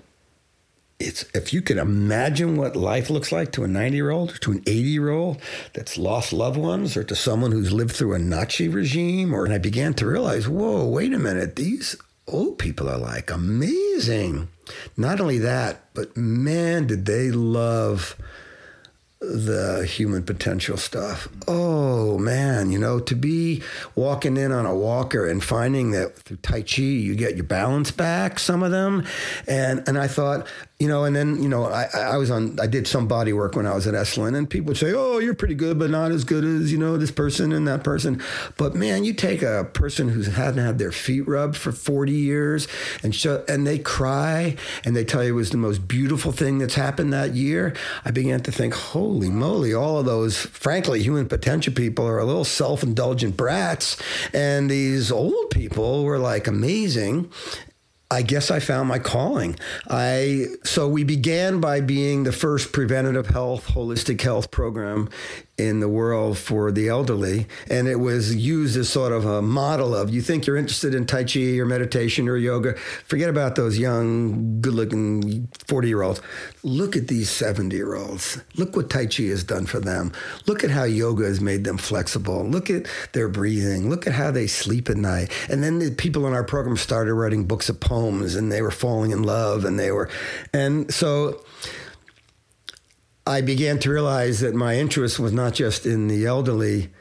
[1.00, 4.38] it's if you could imagine what life looks like to a 90 year old or
[4.38, 5.42] to an 80 year old
[5.74, 9.54] that's lost loved ones or to someone who's lived through a Nazi regime or and
[9.54, 11.98] I began to realize, whoa, wait a minute, these
[12.28, 14.48] old people are like amazing.
[14.98, 18.16] Not only that, but man, did they love
[19.20, 21.28] the human potential stuff.
[21.48, 23.64] Oh man, you know, to be
[23.96, 27.92] walking in on a walker and finding that through Tai Chi you get your balance
[27.92, 29.06] back, some of them.
[29.48, 30.48] And and I thought,
[30.78, 33.56] you know, and then, you know, I, I was on I did some body work
[33.56, 36.12] when I was at Esalen and people would say, Oh, you're pretty good, but not
[36.12, 38.22] as good as, you know, this person and that person.
[38.58, 42.68] But man, you take a person who hadn't had their feet rubbed for 40 years
[43.04, 46.58] and show, and they cry and they tell you it was the most beautiful thing
[46.58, 47.74] that's happened that year.
[48.04, 52.26] I began to think, holy moly, all of those, frankly, human potential people are a
[52.26, 53.96] little self indulgent brats.
[54.34, 57.32] And these old people were like amazing.
[58.16, 59.60] I guess I found my calling.
[59.90, 65.10] I so we began by being the first preventative health, holistic health program
[65.58, 69.96] in the world for the elderly, and it was used as sort of a model
[69.96, 72.76] of you think you're interested in tai chi or meditation or yoga,
[73.06, 76.22] forget about those young, good-looking 40-year-olds.
[76.64, 78.42] Look at these 70-year-olds.
[78.56, 80.12] Look what tai chi has done for them.
[80.46, 82.44] Look at how yoga has made them flexible.
[82.44, 83.90] Look at their breathing.
[83.90, 85.32] Look at how they sleep at night.
[85.50, 88.72] And then the people in our program started writing books of poems and they were
[88.72, 90.10] falling in love and they were
[90.54, 91.44] and so
[93.28, 96.92] I began to realize that my interest was not just in the elderly,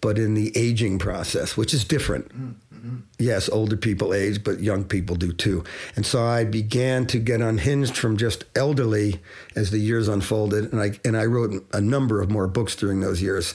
[0.00, 2.28] but in the aging process, which is different.
[2.28, 2.96] Mm-hmm.
[3.18, 5.62] Yes, older people age, but young people do too.
[5.94, 9.20] And so I began to get unhinged from just elderly
[9.54, 13.00] as the years unfolded, and I and I wrote a number of more books during
[13.00, 13.54] those years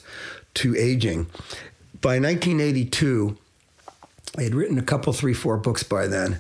[0.56, 1.26] to aging.
[2.02, 3.36] By 1982,
[4.38, 6.38] I had written a couple, three, four books by then,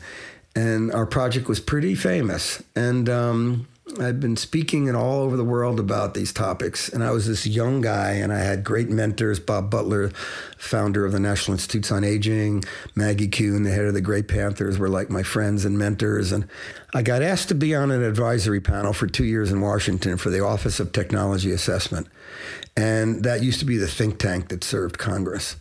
[0.55, 2.61] and our project was pretty famous.
[2.75, 3.67] And um,
[3.99, 7.45] I'd been speaking in all over the world about these topics, and I was this
[7.45, 9.39] young guy, and I had great mentors.
[9.39, 10.09] Bob Butler,
[10.57, 12.63] founder of the National Institutes on Aging,
[12.95, 16.31] Maggie Kuhn, the head of the Grey Panthers, were like my friends and mentors.
[16.31, 16.47] And
[16.95, 20.31] I got asked to be on an advisory panel for two years in Washington for
[20.31, 22.07] the Office of Technology Assessment,
[22.75, 25.57] and that used to be the think tank that served Congress.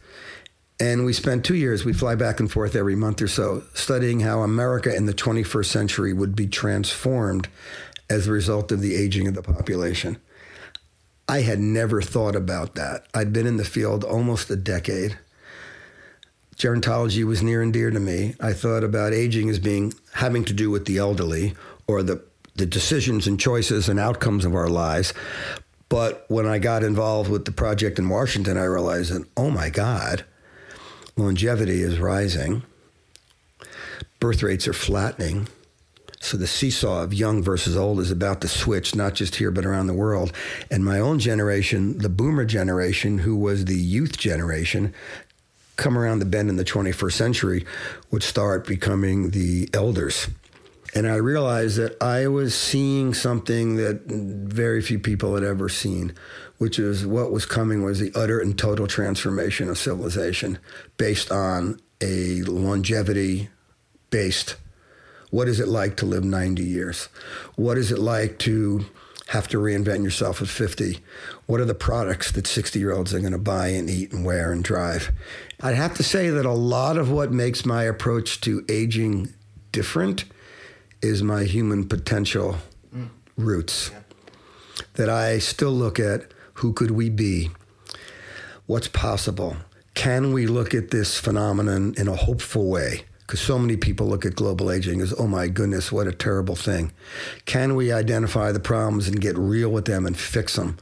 [0.80, 4.20] And we spent two years, we fly back and forth every month or so, studying
[4.20, 7.48] how America in the 21st century would be transformed
[8.10, 10.18] as a result of the aging of the population.
[11.28, 13.06] I had never thought about that.
[13.14, 15.18] I'd been in the field almost a decade.
[16.56, 18.34] Gerontology was near and dear to me.
[18.40, 21.54] I thought about aging as being having to do with the elderly
[21.86, 22.22] or the
[22.56, 25.12] the decisions and choices and outcomes of our lives.
[25.88, 29.70] But when I got involved with the project in Washington, I realized that, oh my
[29.70, 30.24] God,
[31.16, 32.62] longevity is rising,
[34.20, 35.48] birth rates are flattening,
[36.24, 39.66] so the seesaw of young versus old is about to switch, not just here, but
[39.66, 40.32] around the world.
[40.70, 44.94] And my own generation, the boomer generation, who was the youth generation,
[45.76, 47.66] come around the bend in the 21st century,
[48.10, 50.28] would start becoming the elders.
[50.94, 56.14] And I realized that I was seeing something that very few people had ever seen,
[56.56, 60.58] which is what was coming was the utter and total transformation of civilization
[60.96, 63.50] based on a longevity
[64.08, 64.56] based
[65.34, 67.08] what is it like to live 90 years?
[67.56, 68.86] What is it like to
[69.26, 71.00] have to reinvent yourself at 50?
[71.46, 74.24] What are the products that 60 year olds are going to buy and eat and
[74.24, 75.10] wear and drive?
[75.60, 79.34] I'd have to say that a lot of what makes my approach to aging
[79.72, 80.24] different
[81.02, 82.58] is my human potential
[82.94, 83.08] mm.
[83.36, 83.90] roots.
[83.90, 84.02] Yeah.
[84.92, 87.50] That I still look at who could we be?
[88.66, 89.56] What's possible?
[89.94, 93.06] Can we look at this phenomenon in a hopeful way?
[93.26, 96.54] Because so many people look at global aging as, oh my goodness, what a terrible
[96.54, 96.92] thing.
[97.46, 100.76] Can we identify the problems and get real with them and fix them?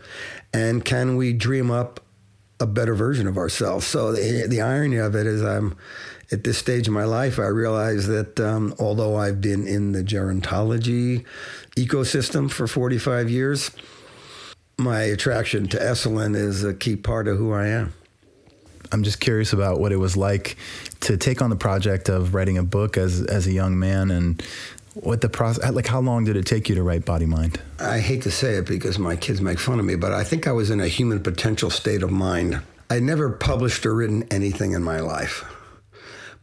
[0.53, 2.01] And can we dream up
[2.59, 3.86] a better version of ourselves?
[3.86, 5.76] So the, the irony of it is, I'm
[6.32, 10.03] at this stage of my life, I realize that um, although I've been in the
[10.03, 11.24] gerontology
[11.76, 13.70] ecosystem for 45 years,
[14.78, 17.93] my attraction to Esalen is a key part of who I am.
[18.93, 20.57] I'm just curious about what it was like
[21.01, 24.43] to take on the project of writing a book as as a young man and
[24.95, 27.59] what the process like how long did it take you to write body mind?
[27.80, 30.47] I hate to say it because my kids make fun of me but i think
[30.47, 32.61] i was in a human potential state of mind.
[32.90, 35.45] I never published or written anything in my life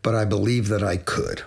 [0.02, 1.43] but i believe that i could.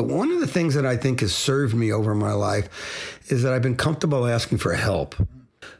[0.00, 3.52] One of the things that i think has served me over my life is that
[3.52, 5.14] i've been comfortable asking for help.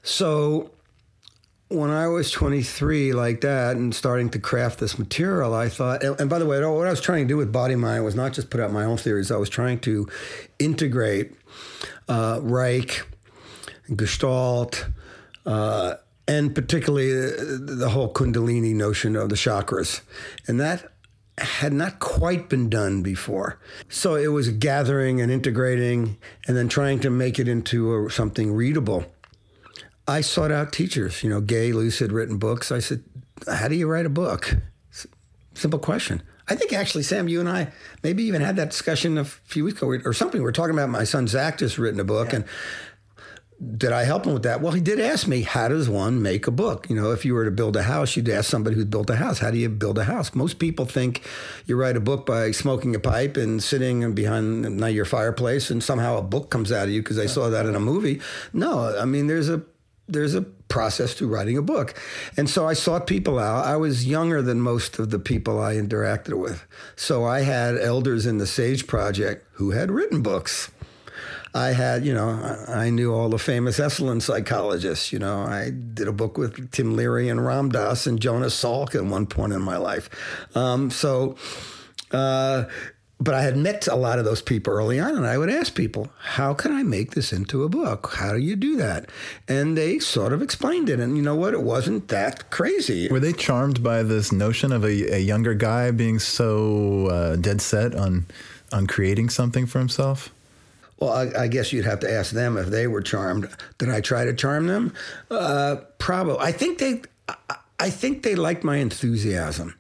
[0.03, 0.71] So
[1.69, 6.31] when I was 23, like that, and starting to craft this material, I thought, and,
[6.31, 8.51] by the way, what I was trying to do with Body Mind was not just
[8.51, 10.09] put out my own theories, I was trying to
[10.59, 11.33] integrate
[12.09, 13.05] uh, Reich,
[13.95, 14.87] Gestalt,
[15.45, 15.95] uh,
[16.29, 20.03] and particularly the, the whole Kundalini notion of the chakras.
[20.47, 20.93] And that
[21.39, 23.59] had not quite been done before.
[23.89, 28.53] So it was gathering and integrating and then trying to make it into a, something
[28.55, 29.05] readable.
[30.09, 31.23] I sought out teachers.
[31.23, 32.71] You know, Gay Luce had written books.
[32.71, 33.03] I said,
[33.47, 34.57] "How do you write a book?"
[35.55, 36.23] Simple question.
[36.49, 39.79] I think actually, Sam, you and I maybe even had that discussion a few weeks
[39.83, 40.41] ago or something.
[40.41, 42.37] We were talking about my son Zach just written a book, yeah.
[42.37, 42.45] and
[43.79, 44.61] did I help him with that?
[44.61, 46.91] Well, he did ask me, how does one make a book?
[46.91, 49.17] You know, if you were to build a house, you'd ask somebody who's built a
[49.17, 50.35] house, how do you build a house?
[50.35, 51.23] Most people think
[51.65, 56.19] you write a book by smoking a pipe and sitting behind your fireplace and somehow
[56.19, 58.21] a book comes out of you because they saw that in a movie.
[58.53, 59.63] No, I mean, there's a
[60.09, 61.95] there's a process to writing a book.
[62.37, 63.65] And so I sought people out.
[63.65, 66.67] I was younger than most of the people I interacted with.
[66.95, 70.71] So I had elders in the Sage Project who had written books.
[71.55, 72.29] I had, you know,
[72.69, 75.11] I knew all the famous Esalen psychologists.
[75.11, 78.95] You know, I did a book with Tim Leary and Ram Dass and Jonas Salk
[78.95, 80.11] at one point in my life.
[80.55, 81.37] Um, so,
[82.13, 82.65] uh,
[83.19, 85.75] but I had met a lot of those people early on, and I would ask
[85.75, 88.13] people, How can I make this into a book?
[88.17, 89.09] How do you do that?
[89.49, 91.01] And they sort of explained it.
[91.01, 91.55] And you know what?
[91.55, 93.09] It wasn't that crazy.
[93.09, 97.63] Were they charmed by this notion of a, a younger guy being so uh, dead
[97.63, 98.27] set on,
[98.71, 100.31] on creating something for himself?
[100.99, 103.49] Well, I, I, guess you'd have to ask them if they were charmed.
[103.77, 104.95] Did I try to charm them?
[105.31, 106.39] Uh, probably.
[106.41, 107.03] I think they.
[107.79, 109.75] I think they liked my enthusiasm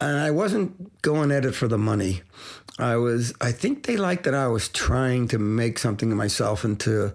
[0.00, 2.22] and I wasn't going at it for the money.
[2.78, 3.34] I was.
[3.40, 7.14] I think they liked that I was trying to make something of myself and to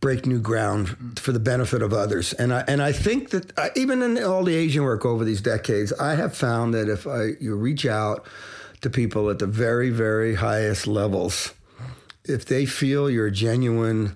[0.00, 2.32] break new ground for the benefit of others.
[2.34, 5.40] And I and I think that I, even in all the Asian work over these
[5.40, 8.26] decades, I have found that if I you reach out
[8.82, 11.54] to people at the very very highest levels,
[12.24, 14.14] if they feel your genuine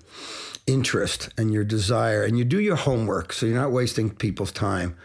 [0.67, 4.95] interest and your desire, and you do your homework, so you're not wasting people's time,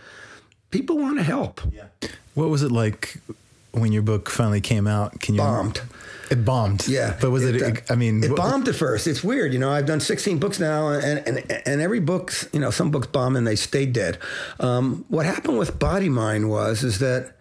[0.71, 1.61] people want to help.
[1.73, 1.87] Yeah.
[2.35, 3.19] What was it like
[3.73, 5.21] when your book finally came out?
[5.21, 5.81] Ken you bombed?
[6.31, 6.87] It bombed.
[6.87, 7.57] Yeah, but was it?
[7.57, 9.09] it uh, I mean, it bombed at first.
[9.09, 9.71] It's weird, you know.
[9.71, 13.35] I've done 16 books now, and and and every book's, you know, some books bomb
[13.35, 14.19] and they stay dead.
[14.61, 17.37] Um, what happened with Body Mind was is that.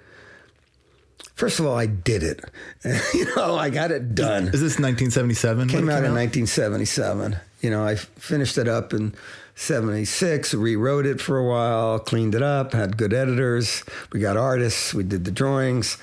[1.36, 2.44] First of all, I did it.
[3.14, 4.48] you know, I got it done.
[4.48, 5.70] Is this 1977?
[5.70, 7.38] Came out in 1977.
[7.62, 9.14] You know, I finished it up in
[9.56, 13.84] 76, rewrote it for a while, cleaned it up, had good editors.
[14.14, 15.98] We got artists, we did the drawings.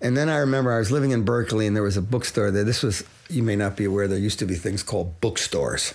[0.00, 2.62] And then I remember I was living in Berkeley and there was a bookstore there.
[2.62, 5.94] This was, you may not be aware, there used to be things called bookstores.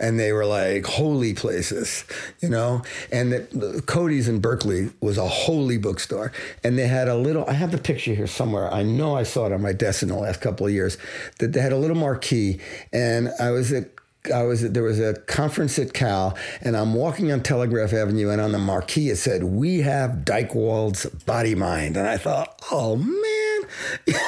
[0.00, 2.04] And they were like holy places,
[2.40, 2.82] you know?
[3.12, 6.32] And the, Cody's in Berkeley was a holy bookstore.
[6.64, 8.72] And they had a little, I have the picture here somewhere.
[8.72, 10.96] I know I saw it on my desk in the last couple of years,
[11.38, 12.60] that they had a little marquee.
[12.94, 13.90] And I was at
[14.32, 18.40] I was there was a conference at Cal, and I'm walking on Telegraph Avenue, and
[18.40, 24.14] on the marquee it said, "We have Dychtwald's Body Mind," and I thought, "Oh man!"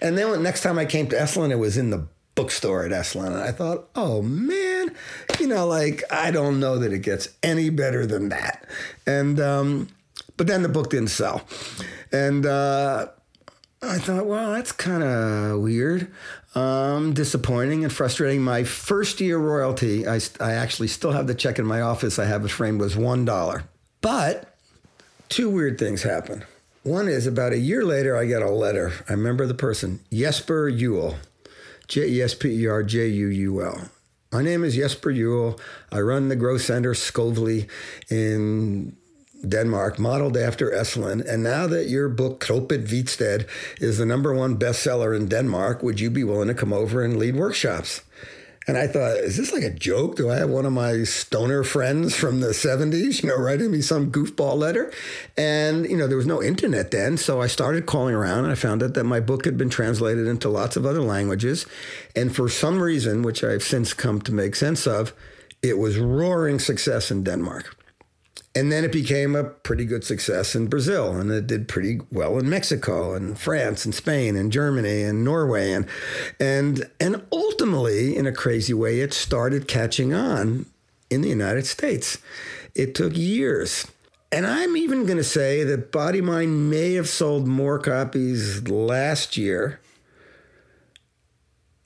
[0.00, 2.92] and then when, next time I came to Esalen, it was in the bookstore at
[2.92, 4.94] Esalen, and I thought, "Oh man,"
[5.40, 8.64] you know, like I don't know that it gets any better than that.
[9.04, 9.88] And um,
[10.36, 11.42] but then the book didn't sell,
[12.12, 12.46] and.
[12.46, 13.08] Uh,
[13.84, 16.08] I thought, well, that's kind of weird,
[16.54, 18.42] um, disappointing, and frustrating.
[18.42, 22.18] My first year royalty, I, I actually still have the check in my office.
[22.18, 23.64] I have it framed was one dollar.
[24.00, 24.56] But
[25.28, 26.44] two weird things happened.
[26.82, 28.92] One is about a year later, I get a letter.
[29.08, 31.16] I remember the person, Jesper Juul,
[31.86, 33.88] J E S P E R J U U L.
[34.32, 35.60] My name is Jesper Juul.
[35.92, 37.68] I run the Growth Center Skovli
[38.10, 38.96] in
[39.46, 41.26] Denmark, modeled after Esalen.
[41.26, 43.48] And now that your book, Kroppet Hvidsted,
[43.80, 47.16] is the number one bestseller in Denmark, would you be willing to come over and
[47.18, 48.02] lead workshops?
[48.68, 50.16] And I thought, is this like a joke?
[50.16, 53.82] Do I have one of my stoner friends from the 70s, you know, writing me
[53.82, 54.92] some goofball letter?
[55.36, 57.16] And, you know, there was no internet then.
[57.16, 60.28] So I started calling around and I found out that my book had been translated
[60.28, 61.66] into lots of other languages.
[62.14, 65.12] And for some reason, which I've since come to make sense of,
[65.60, 67.76] it was roaring success in Denmark.
[68.54, 72.38] And then it became a pretty good success in Brazil, and it did pretty well
[72.38, 75.86] in Mexico and France and Spain and Germany and Norway, and
[76.38, 80.66] and and ultimately, in a crazy way, it started catching on
[81.08, 82.18] in the United States.
[82.74, 83.86] It took years.
[84.30, 89.36] And I'm even going to say that Body Mind may have sold more copies last
[89.36, 89.78] year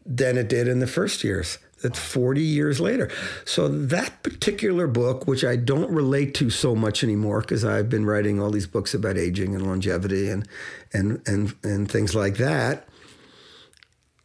[0.04, 1.58] than it did in the first years.
[1.82, 3.10] That's 40 years later.
[3.44, 8.06] So that particular book, which I don't relate to so much anymore because I've been
[8.06, 10.48] writing all these books about aging and longevity and
[10.92, 12.88] and and and things like that,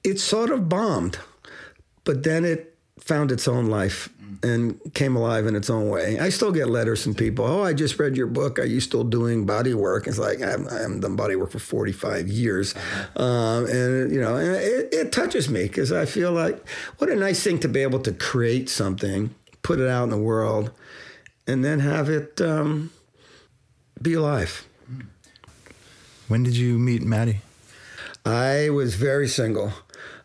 [0.03, 1.19] it sort of bombed.
[2.03, 2.70] But then it
[3.11, 4.07] found its own life
[4.41, 6.17] and came alive in its own way.
[6.17, 7.43] I still get letters from people.
[7.45, 8.57] Oh, I just read your book.
[8.57, 10.07] Are you still doing body work?
[10.07, 12.73] It's like I haven't, I haven't done body work for 45 years,
[13.17, 16.65] um, and you know, and it, it touches me because I feel like
[16.99, 20.17] what a nice thing to be able to create something, put it out in the
[20.17, 20.71] world,
[21.45, 22.91] and then have it um,
[24.01, 24.65] be alive.
[26.29, 27.41] When did you meet Maddie?
[28.25, 29.73] I was very single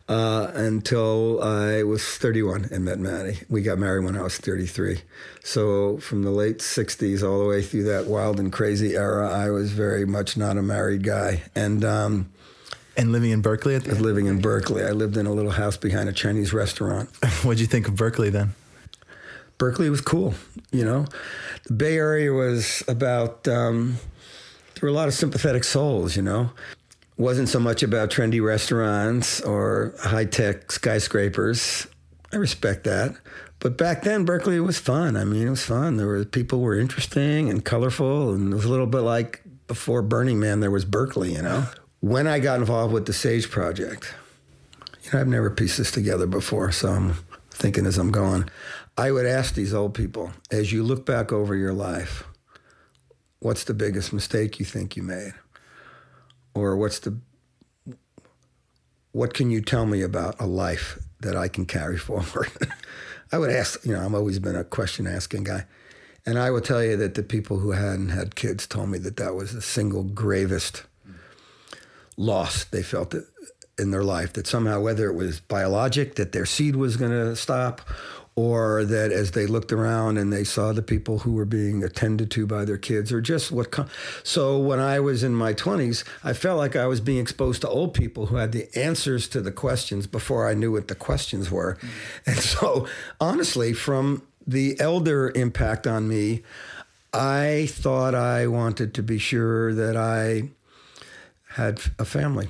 [0.07, 3.39] uh, until I was 31 and met Maddie.
[3.49, 5.01] We got married when I was 33.
[5.43, 9.49] So from the late 60s all the way through that wild and crazy era, I
[9.49, 11.43] was very much not a married guy.
[11.55, 12.29] And um,
[12.95, 14.83] and living in Berkeley at the living in Berkeley.
[14.83, 17.09] I lived in a little house behind a Chinese restaurant.
[17.43, 18.55] What'd you think of Berkeley then?
[19.59, 20.33] Berkeley was cool.
[20.71, 21.05] You know,
[21.65, 23.47] the Bay Area was about.
[23.47, 23.97] Um,
[24.73, 26.15] there were a lot of sympathetic souls.
[26.15, 26.51] You know,
[27.17, 31.87] wasn't so much about trendy restaurants or high tech skyscrapers.
[32.31, 33.15] I respect that.
[33.59, 35.17] But back then, Berkeley was fun.
[35.17, 35.97] I mean, it was fun.
[35.97, 40.03] There were people were interesting and colorful, and it was a little bit like before
[40.03, 40.59] Burning Man.
[40.59, 41.65] There was Berkeley, you know.
[41.99, 44.13] When I got involved with the Sage Project,
[45.03, 47.15] you know, I've never pieced this together before, so I'm
[47.49, 48.47] thinking as I'm going.
[48.95, 52.25] I would ask these old people, as you look back over your life,
[53.39, 55.33] what's the biggest mistake you think you made?
[56.57, 57.17] Or what's the
[59.11, 62.51] what can you tell me about a life that I can carry forward?
[63.31, 65.65] I would ask, you know, I've always been a question asking guy.
[66.25, 69.17] And I will tell you that the people who hadn't had kids told me that
[69.17, 70.83] that was the single gravest
[72.17, 73.15] loss they felt
[73.79, 74.33] in their life.
[74.33, 77.81] That somehow, whether it was biologic, that their seed was going to stop,
[78.37, 82.29] or that as they looked around and they saw the people who were being attended
[82.29, 83.71] to by their kids, or just what.
[83.71, 83.89] Com-
[84.23, 87.67] so when I was in my 20s, I felt like I was being exposed to
[87.67, 91.49] old people who had the answers to the questions before I knew what the questions
[91.49, 91.75] were.
[91.75, 91.87] Mm-hmm.
[92.27, 92.87] And so,
[93.19, 96.43] honestly, from the elder impact on me,
[97.11, 100.49] I thought I wanted to be sure that I
[101.55, 102.49] had a family,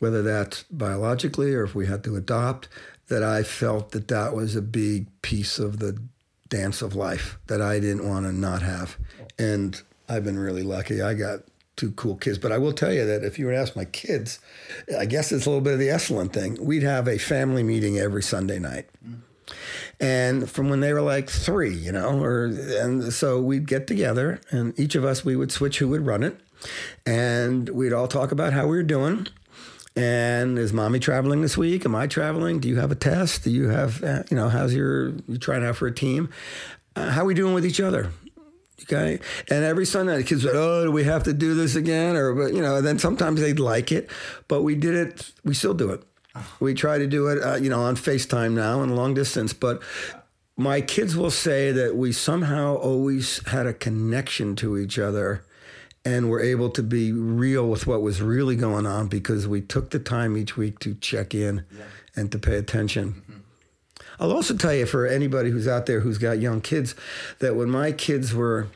[0.00, 2.68] whether that's biologically or if we had to adopt
[3.08, 5.98] that I felt that that was a big piece of the
[6.48, 8.96] dance of life that I didn't want to not have.
[9.38, 11.02] And I've been really lucky.
[11.02, 11.40] I got
[11.76, 12.38] two cool kids.
[12.38, 14.40] But I will tell you that if you were to ask my kids,
[14.98, 16.58] I guess it's a little bit of the Esalen thing.
[16.60, 18.86] We'd have a family meeting every Sunday night.
[20.00, 24.40] And from when they were like three, you know, or and so we'd get together
[24.50, 26.38] and each of us we would switch who would run it.
[27.06, 29.26] And we'd all talk about how we were doing
[29.98, 31.84] and is mommy traveling this week?
[31.84, 32.60] Am I traveling?
[32.60, 33.42] Do you have a test?
[33.42, 36.30] Do you have, uh, you know, how's your, you trying out for a team?
[36.94, 38.12] Uh, how are we doing with each other?
[38.82, 39.18] Okay.
[39.50, 42.14] And every Sunday, the kids would, oh, do we have to do this again?
[42.14, 44.08] Or, you know, and then sometimes they'd like it,
[44.46, 46.04] but we did it, we still do it.
[46.60, 49.82] We try to do it, uh, you know, on FaceTime now and long distance, but
[50.56, 55.42] my kids will say that we somehow always had a connection to each other
[56.04, 59.90] and were able to be real with what was really going on because we took
[59.90, 61.84] the time each week to check in yeah.
[62.16, 63.12] and to pay attention.
[63.12, 63.38] Mm-hmm.
[64.20, 66.94] I'll also tell you for anybody who's out there who's got young kids
[67.38, 68.68] that when my kids were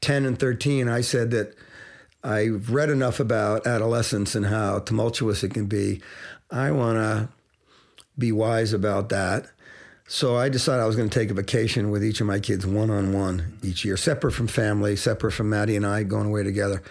[0.00, 1.54] 10 and 13, I said that
[2.24, 6.00] I read enough about adolescence and how tumultuous it can be.
[6.50, 7.28] I want to
[8.18, 9.46] be wise about that
[10.08, 12.64] so I decided I was going to take a vacation with each of my kids
[12.64, 16.44] one on one each year, separate from family, separate from Maddie and I going away
[16.44, 16.82] together.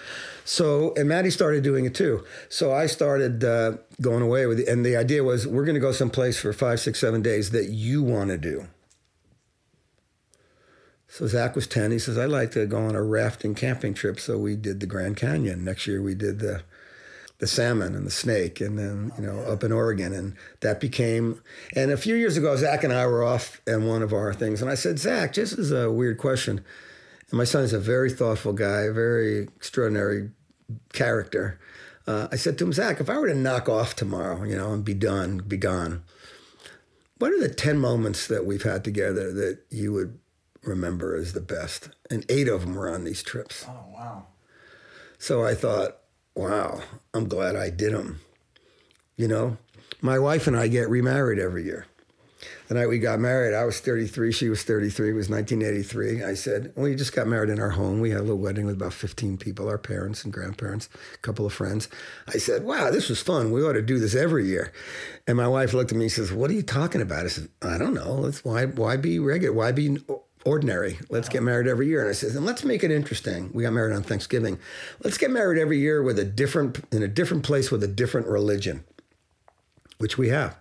[0.44, 2.26] So, and Maddie started doing it too.
[2.50, 5.94] So I started uh, going away with, and the idea was we're going to go
[5.94, 8.68] someplace for five, six, seven days that you want to do.
[11.08, 11.92] So Zach was 10.
[11.92, 14.20] He says, I'd like to go on a rafting camping trip.
[14.20, 15.64] So we did the Grand Canyon.
[15.64, 16.64] Next year we did the
[17.40, 21.42] the salmon and the snake, and then you know up in Oregon, and that became.
[21.76, 24.62] And a few years ago, Zach and I were off in one of our things,
[24.62, 26.64] and I said, Zach, this is a weird question.
[27.30, 30.30] And my son is a very thoughtful guy, a very extraordinary
[30.94, 31.60] character.
[32.08, 34.74] Uh, I said to him, Zach, if I were to knock off tomorrow, you know,
[34.74, 36.04] and be done, be gone,
[37.18, 40.20] what are the 10 moments that we've had together that you would
[40.64, 41.90] remember as the best?
[42.12, 43.66] And eight of them were on these trips.
[43.68, 44.28] Oh, wow.
[45.18, 45.98] So I thought,
[46.36, 46.82] wow,
[47.14, 48.20] I'm glad I did them.
[49.18, 49.58] You know,
[50.02, 51.86] my wife and I get remarried every year.
[52.68, 56.24] The night we got married, I was 33, she was 33, it was 1983.
[56.24, 58.00] I said, We just got married in our home.
[58.00, 61.46] We had a little wedding with about 15 people, our parents and grandparents, a couple
[61.46, 61.90] of friends.
[62.28, 63.52] I said, Wow, this was fun.
[63.52, 64.74] We ought to do this every year.
[65.28, 67.26] And my wife looked at me and says, What are you talking about?
[67.26, 68.32] I said, I don't know.
[68.42, 69.56] Why, why be regular?
[69.56, 70.00] Why be
[70.46, 71.00] ordinary.
[71.10, 72.02] Let's get married every year.
[72.02, 73.52] And I said, and let's make it interesting.
[73.54, 74.60] We got married on Thanksgiving.
[75.04, 78.28] Let's get married every year with a different in a different place with a different
[78.28, 78.84] religion,
[79.98, 80.56] which we have.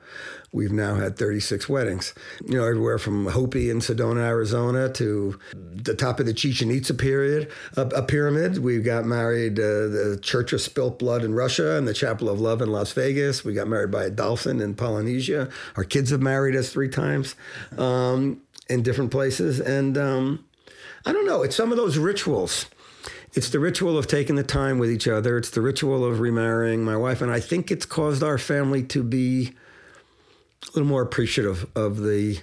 [0.55, 2.15] We've now had 36 weddings,
[2.47, 6.95] you know, everywhere from Hopi in Sedona, Arizona, to the top of the Chichen Itza
[6.95, 8.59] period, a, a pyramid.
[8.59, 12.41] We've got married uh, the Church of Spilt Blood in Russia and the Chapel of
[12.41, 13.45] Love in Las Vegas.
[13.45, 15.49] We got married by a dolphin in Polynesia.
[15.75, 17.35] Our kids have married us three times.
[17.77, 19.61] Um, in different places.
[19.61, 20.45] And um,
[21.07, 22.67] I don't know, it's some of those rituals.
[23.35, 25.37] It's the ritual of taking the time with each other.
[25.37, 27.21] It's the ritual of remarrying my wife.
[27.21, 29.55] And I think it's caused our family to be
[30.63, 32.41] a little more appreciative of the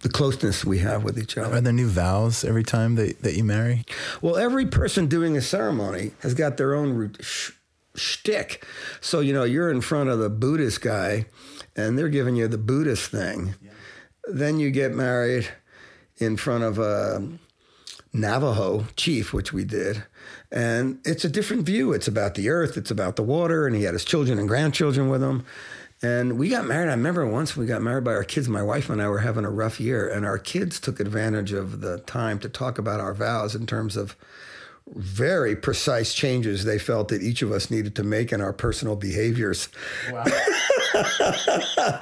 [0.00, 1.56] the closeness we have with each other.
[1.56, 3.84] Are there new vows every time that, that you marry?
[4.20, 7.52] Well, every person doing a ceremony has got their own sh-
[7.94, 8.64] shtick.
[9.00, 11.26] So, you know, you're in front of the Buddhist guy
[11.74, 13.54] and they're giving you the Buddhist thing.
[13.60, 13.70] Yeah.
[14.26, 15.48] Then you get married
[16.18, 17.28] in front of a
[18.12, 20.04] Navajo chief, which we did.
[20.50, 21.92] And it's a different view.
[21.92, 25.08] It's about the earth, it's about the water, and he had his children and grandchildren
[25.08, 25.44] with him.
[26.02, 26.88] And we got married.
[26.88, 28.48] I remember once we got married by our kids.
[28.48, 31.80] My wife and I were having a rough year, and our kids took advantage of
[31.80, 34.14] the time to talk about our vows in terms of
[34.94, 38.94] very precise changes they felt that each of us needed to make in our personal
[38.94, 39.68] behaviors.
[40.12, 40.24] Wow.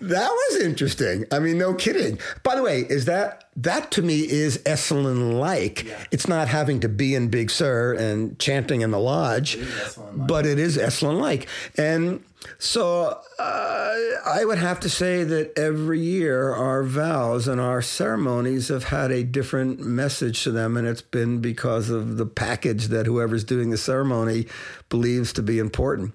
[0.00, 1.26] that was interesting.
[1.30, 2.18] I mean, no kidding.
[2.42, 5.84] By the way, is that that to me is Esalen like?
[5.84, 6.04] Yeah.
[6.10, 10.46] It's not having to be in Big Sur and chanting in the lodge, it but
[10.46, 11.48] it is Esalen like.
[11.76, 12.24] And
[12.58, 18.68] so uh, I would have to say that every year our vows and our ceremonies
[18.68, 23.06] have had a different message to them, and it's been because of the package that
[23.06, 24.46] whoever's doing the ceremony
[24.88, 26.14] believes to be important.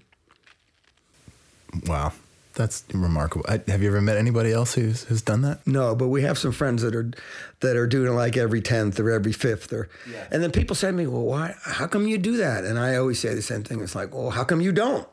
[1.86, 2.14] Wow.
[2.56, 3.46] that's remarkable.
[3.48, 5.66] I, have you ever met anybody else who's who's done that?
[5.68, 7.12] No, but we have some friends that are
[7.60, 10.28] that are doing it like every tenth or every fifth, or yeah.
[10.32, 11.56] and then people say to me, "Well, why?
[11.64, 13.82] How come you do that?" And I always say the same thing.
[13.82, 15.08] It's like, "Well, how come you don't?"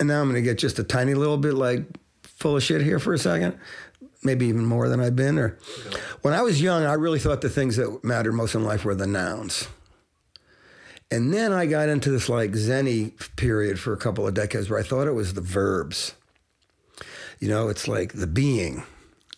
[0.00, 1.84] And now I'm going to get just a tiny little bit like
[2.22, 3.56] full of shit here for a second,
[4.24, 5.38] maybe even more than I've been.
[5.38, 5.58] Or
[6.22, 8.94] when I was young, I really thought the things that mattered most in life were
[8.94, 9.68] the nouns.
[11.12, 14.78] And then I got into this like Zenny period for a couple of decades where
[14.78, 16.14] I thought it was the verbs.
[17.38, 18.84] You know, it's like the being.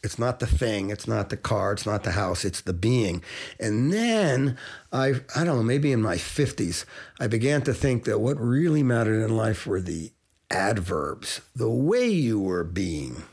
[0.01, 3.25] It's not the thing, it's not the car, it's not the house, it's the being.
[3.59, 4.57] And then
[4.93, 6.85] I I don't know, maybe in my 50s,
[7.19, 10.13] I began to think that what really mattered in life were the
[10.53, 13.25] adverbs, the way you were being.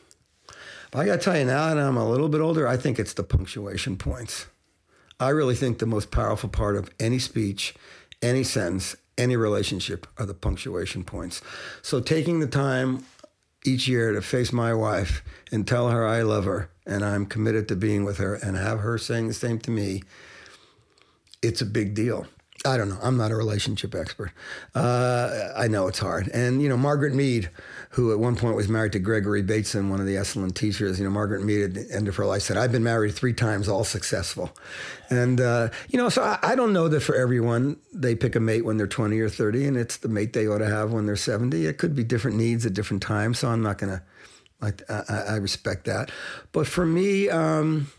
[0.90, 2.98] But I got to tell you now that I'm a little bit older, I think
[2.98, 4.48] it's the punctuation points.
[5.20, 7.76] I really think the most powerful part of any speech
[8.22, 11.42] any sentence, any relationship are the punctuation points.
[11.82, 13.06] So taking the time
[13.66, 17.68] each year to face my wife and tell her I love her and I'm committed
[17.68, 20.04] to being with her and have her saying the same to me,
[21.42, 22.28] it's a big deal.
[22.64, 23.00] I don't know.
[23.02, 24.32] I'm not a relationship expert.
[24.76, 26.28] Uh, I know it's hard.
[26.28, 27.50] And, you know, Margaret Mead,
[27.92, 31.06] who at one point was married to Gregory Bateson, one of the Esalen teachers, you
[31.06, 33.68] know, Margaret Mead at the end of her life said, I've been married three times,
[33.68, 34.52] all successful.
[35.10, 38.40] And, uh, you know, so I, I, don't know that for everyone, they pick a
[38.40, 41.08] mate when they're 20 or 30, and it's the mate they ought to have when
[41.08, 41.66] they're 70.
[41.66, 43.40] It could be different needs at different times.
[43.40, 44.04] So I'm not going to,
[44.88, 46.12] I, I, respect that.
[46.52, 47.92] But for me, um,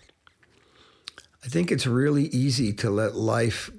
[1.45, 3.71] I think it's really easy to let life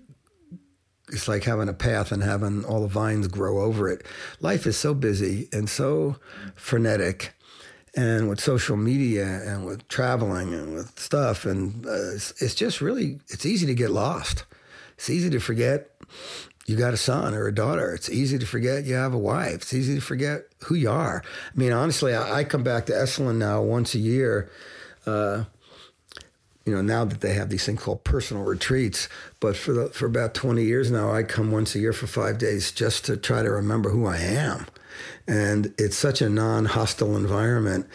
[1.14, 4.06] it's like having a path and having all the vines grow over it.
[4.42, 6.18] Life is so busy and so
[6.56, 7.34] frenetic,
[7.96, 12.82] and with social media and with traveling and with stuff, and uh, it's, it's just
[12.82, 14.46] really it's easy to get lost.
[14.96, 15.92] It's easy to forget
[16.66, 17.94] you got a son or a daughter.
[17.94, 19.56] It's easy to forget you have a wife.
[19.56, 21.22] It's easy to forget who you are.
[21.26, 24.50] I mean, honestly, I, I come back to Esalen now once a year.
[25.06, 25.44] Uh,
[26.66, 29.10] you know, now that they have these things called personal retreats.
[29.40, 32.38] But for the, for about 20 years now, I come once a year for five
[32.38, 34.68] days just to try to remember who I am.
[35.28, 37.88] And it's such a non-hostile environment,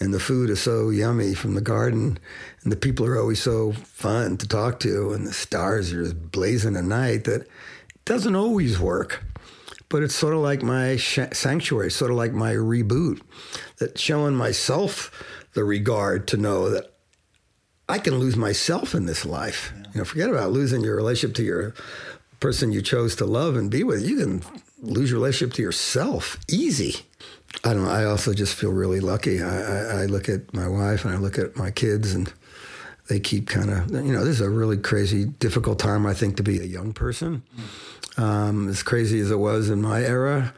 [0.00, 2.18] and the food is so yummy from the garden,
[2.62, 6.30] and the people are always so fun to talk to, and the stars are just
[6.30, 9.24] blazing at night that it doesn't always work.
[9.88, 13.20] But it's sort of like my sanctuary, sort of like my reboot,
[13.78, 16.93] that showing myself the regard to know that
[17.88, 19.72] I can lose myself in this life.
[19.74, 19.82] Yeah.
[19.92, 21.74] You know, forget about losing your relationship to your
[22.40, 24.06] person you chose to love and be with.
[24.06, 24.42] You can
[24.80, 27.06] lose your relationship to yourself easy.
[27.62, 27.90] I don't know.
[27.90, 29.42] I also just feel really lucky.
[29.42, 32.32] I, I, I look at my wife and I look at my kids and
[33.08, 36.36] they keep kind of, you know, this is a really crazy, difficult time, I think,
[36.38, 37.42] to be a young person.
[38.16, 38.22] Mm.
[38.22, 40.54] Um, as crazy as it was in my era,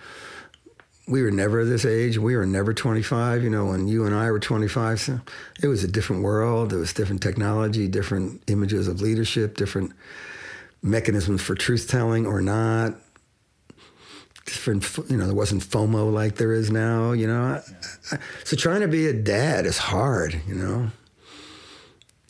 [1.08, 2.18] we were never this age.
[2.18, 3.42] We were never 25.
[3.42, 5.20] You know, when you and I were 25, so
[5.62, 6.70] it was a different world.
[6.70, 9.92] There was different technology, different images of leadership, different
[10.82, 12.94] mechanisms for truth telling or not.
[14.46, 17.12] Different, you know, there wasn't FOMO like there is now.
[17.12, 17.62] You know,
[18.44, 20.40] so trying to be a dad is hard.
[20.46, 20.90] You know,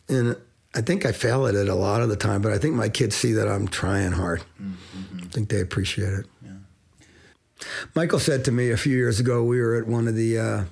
[0.09, 0.35] and
[0.73, 2.41] I think I fail at it a lot of the time.
[2.41, 4.41] But I think my kids see that I'm trying hard.
[4.61, 5.19] Mm-hmm.
[5.23, 6.25] I think they appreciate it.
[7.95, 10.63] Michael said to me a few years ago, we were at one of the uh,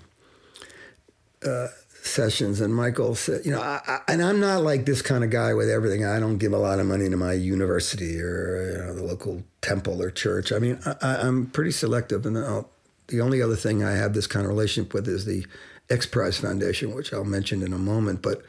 [1.45, 1.67] uh,
[2.05, 5.29] sessions, and Michael said, You know, I, I, and I'm not like this kind of
[5.29, 6.05] guy with everything.
[6.05, 9.43] I don't give a lot of money to my university or you know, the local
[9.61, 10.51] temple or church.
[10.51, 12.25] I mean, I, am pretty selective.
[12.25, 12.69] And I'll,
[13.07, 15.45] the only other thing I have this kind of relationship with is the
[15.89, 18.21] X Prize Foundation, which I'll mention in a moment.
[18.21, 18.41] But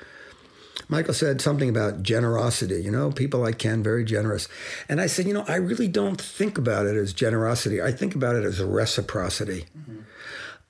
[0.89, 2.83] Michael said something about generosity.
[2.83, 4.49] You know, people like Ken, very generous.
[4.89, 7.83] And I said, you know, I really don't think about it as generosity.
[7.83, 9.67] I think about it as reciprocity.
[9.77, 10.01] Mm-hmm.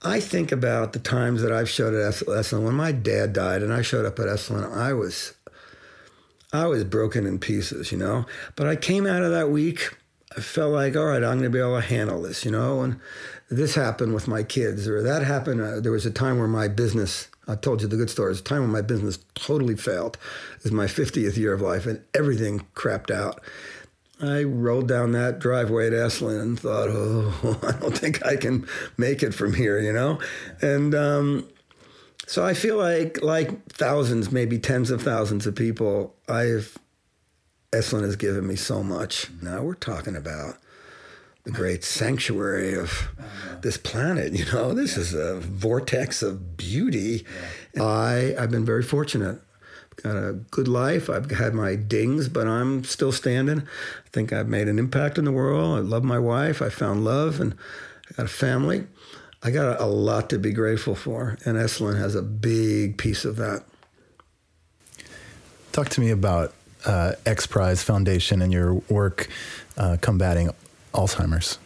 [0.02, 2.64] I think about the times that I've showed at Esalen.
[2.64, 5.34] When my dad died and I showed up at Esalen, I was,
[6.52, 8.24] I was broken in pieces, you know.
[8.54, 9.96] But I came out of that week.
[10.36, 12.82] I felt like, all right, I'm going to be able to handle this, you know.
[12.82, 13.00] And
[13.50, 15.60] this happened with my kids, or that happened.
[15.60, 18.32] Uh, there was a time where my business I told you the good story.
[18.32, 20.18] It's time when my business totally failed.
[20.62, 23.40] Was my 50th year of life and everything crapped out.
[24.20, 28.66] I rolled down that driveway at Esalen and thought, oh, I don't think I can
[28.96, 30.18] make it from here, you know?
[30.62, 31.48] And um,
[32.26, 36.78] so I feel like, like thousands, maybe tens of thousands of people, I've,
[37.72, 39.28] Esalen has given me so much.
[39.42, 40.56] Now we're talking about
[41.46, 43.56] the great sanctuary of uh-huh.
[43.62, 44.32] this planet.
[44.32, 45.02] You know, this yeah.
[45.02, 47.24] is a vortex of beauty.
[47.74, 47.84] Yeah.
[47.84, 49.40] I I've been very fortunate.
[49.92, 51.08] I've got a good life.
[51.08, 53.60] I've had my dings, but I'm still standing.
[53.60, 55.78] I think I've made an impact in the world.
[55.78, 56.60] I love my wife.
[56.60, 57.54] I found love, and
[58.10, 58.86] I got a family.
[59.42, 63.24] I got a, a lot to be grateful for, and Esalen has a big piece
[63.24, 63.62] of that.
[65.70, 66.52] Talk to me about
[66.84, 69.28] uh, X Prize Foundation and your work
[69.76, 70.50] uh, combating
[70.96, 71.58] Alzheimer's.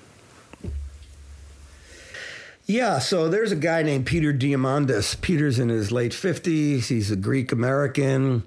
[2.67, 5.21] Yeah, so there's a guy named Peter Diamandis.
[5.21, 6.87] Peter's in his late 50s.
[6.87, 8.45] He's a Greek American.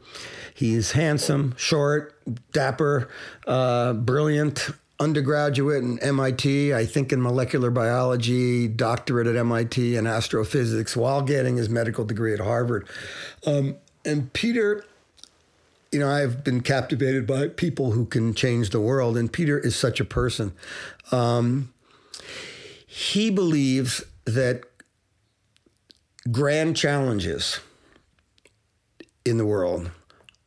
[0.54, 2.18] He's handsome, short,
[2.54, 3.10] dapper,
[3.48, 4.70] uh, brilliant,
[5.00, 11.58] undergraduate in MIT, I think in molecular biology, doctorate at MIT in astrophysics, while getting
[11.58, 12.88] his medical degree at Harvard.
[13.46, 13.76] Um,
[14.06, 14.86] and Peter,
[15.94, 19.76] you know, I've been captivated by people who can change the world, and Peter is
[19.76, 20.52] such a person.
[21.12, 21.72] Um,
[22.88, 24.64] he believes that
[26.32, 27.60] grand challenges
[29.24, 29.91] in the world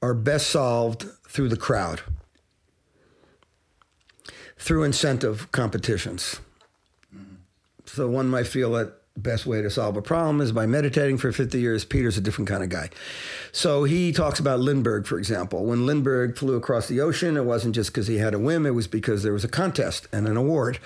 [0.03, 2.03] are best solved through the crowd,
[4.59, 6.41] through incentive competitions.
[7.85, 11.33] So one might feel that best way to solve a problem is by meditating for
[11.33, 11.85] 50 years.
[11.85, 12.91] Peter's a different kind of guy.
[13.53, 15.65] So he talks about Lindbergh, for example.
[15.65, 18.75] When Lindbergh flew across the ocean, it wasn't just because he had a whim, it
[18.75, 20.79] was because there was a contest and an award.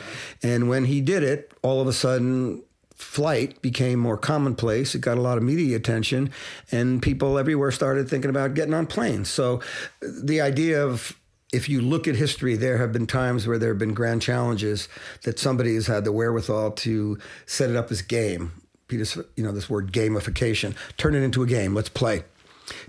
[0.43, 2.63] And when he did it, all of a sudden,
[2.95, 4.95] flight became more commonplace.
[4.95, 6.31] It got a lot of media attention,
[6.71, 9.31] and people everywhere started thinking about getting on planes.
[9.31, 9.61] So
[10.03, 11.17] uh, the idea of
[11.53, 14.89] if you look at history, there have been times where there have been grand challenges
[15.23, 18.53] that somebody has had the wherewithal to set it up as game.
[18.89, 21.75] Peter's, you know, this word gamification, turn it into a game.
[21.75, 22.25] Let's play.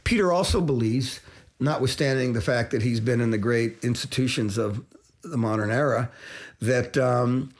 [0.03, 1.19] Peter also believes,
[1.59, 4.83] notwithstanding the fact that he's been in the great institutions of
[5.23, 6.11] the modern era,
[6.59, 7.53] that um,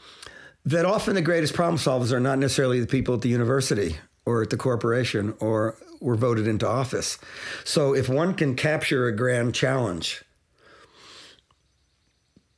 [0.65, 4.43] that often the greatest problem solvers are not necessarily the people at the university or
[4.43, 7.17] at the corporation or were voted into office.
[7.63, 10.23] So if one can capture a grand challenge,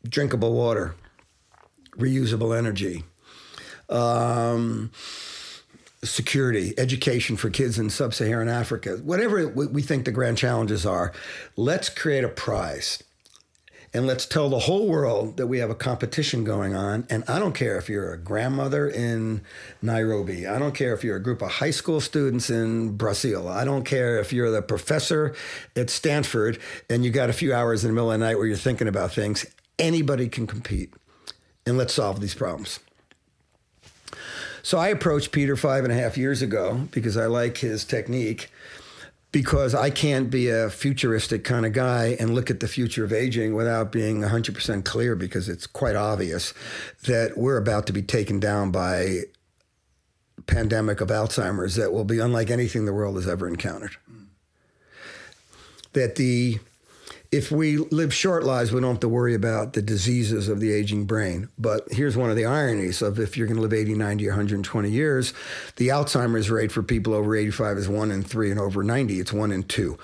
[0.08, 0.96] drinkable water,
[1.98, 3.04] reusable energy,
[3.90, 4.92] um,
[6.04, 11.14] security, education for kids in sub Saharan Africa, whatever we think the grand challenges are,
[11.56, 13.02] let's create a prize
[13.94, 17.06] and let's tell the whole world that we have a competition going on.
[17.12, 19.42] And I don't care if you're a grandmother in
[19.84, 20.48] Nairobi.
[20.48, 23.48] I don't care if you're a group of high school students in Brazil.
[23.48, 25.36] I don't care if you're the professor
[25.76, 26.58] at Stanford
[26.90, 28.88] and you got a few hours in the middle of the night where you're thinking
[28.88, 29.46] about things.
[29.80, 30.94] Anybody can compete.
[31.66, 32.80] And let's solve these problems.
[34.62, 38.50] So I approached Peter five and a half years ago because I like his technique
[39.34, 43.12] because I can't be a futuristic kind of guy and look at the future of
[43.12, 46.54] aging without being 100% clear because it's quite obvious
[47.06, 49.24] that we're about to be taken down by
[50.46, 53.96] pandemic of Alzheimer's that will be unlike anything the world has ever encountered.
[55.94, 56.60] That the
[57.34, 60.72] if we live short lives, we don't have to worry about the diseases of the
[60.72, 61.50] aging brain.
[61.58, 64.90] But here's one of the ironies of if you're going to live 80, 90, 120
[64.92, 65.34] years,
[65.78, 69.34] the Alzheimer's rate for people over 85 is one in three, and over 90, it's
[69.34, 69.98] one in two.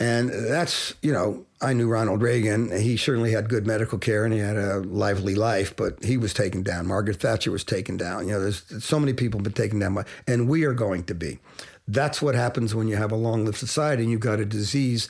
[0.00, 2.76] And that's, you know, I knew Ronald Reagan.
[2.76, 6.34] He certainly had good medical care and he had a lively life, but he was
[6.34, 6.88] taken down.
[6.88, 8.26] Margaret Thatcher was taken down.
[8.26, 11.14] You know, there's so many people been taken down by, and we are going to
[11.14, 11.38] be.
[11.86, 15.08] That's what happens when you have a long lived society and you've got a disease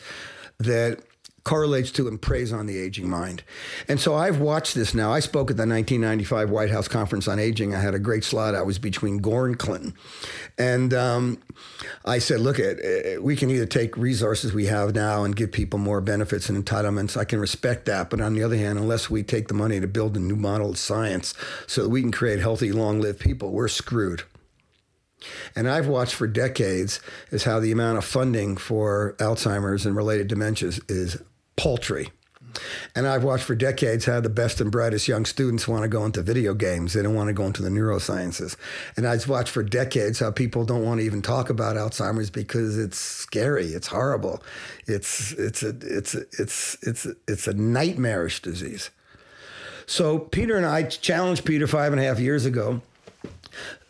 [0.58, 1.00] that
[1.44, 3.42] correlates to and preys on the aging mind.
[3.88, 5.12] And so I've watched this now.
[5.12, 7.74] I spoke at the 1995 White House Conference on Aging.
[7.74, 8.54] I had a great slot.
[8.54, 9.94] I was between Gore and Clinton.
[10.56, 11.38] And um,
[12.04, 15.80] I said, look, eh, we can either take resources we have now and give people
[15.80, 17.16] more benefits and entitlements.
[17.16, 18.08] I can respect that.
[18.08, 20.70] But on the other hand, unless we take the money to build a new model
[20.70, 21.34] of science
[21.66, 24.22] so that we can create healthy, long lived people, we're screwed.
[25.54, 30.28] And I've watched for decades is how the amount of funding for Alzheimer's and related
[30.28, 31.22] dementias is
[31.56, 32.10] paltry.
[32.94, 36.04] And I've watched for decades how the best and brightest young students want to go
[36.04, 36.92] into video games.
[36.92, 38.56] They don't want to go into the neurosciences.
[38.96, 42.78] And I've watched for decades how people don't want to even talk about Alzheimer's because
[42.78, 43.68] it's scary.
[43.68, 44.42] It's horrible.
[44.86, 48.90] It's it's a it's a, it's it's it's a nightmarish disease.
[49.86, 52.82] So Peter and I challenged Peter five and a half years ago.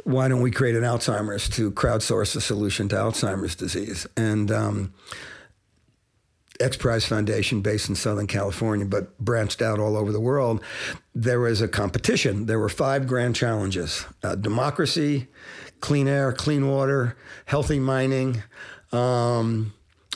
[0.05, 4.07] Why don't we create an Alzheimer's to crowdsource a solution to Alzheimer's disease?
[4.17, 4.93] And um,
[6.61, 10.63] X Prize Foundation based in Southern California, but branched out all over the world,
[11.15, 12.47] there was a competition.
[12.47, 15.29] There were five grand challenges uh, democracy,
[15.81, 18.43] clean air, clean water, healthy mining,
[18.93, 19.73] um,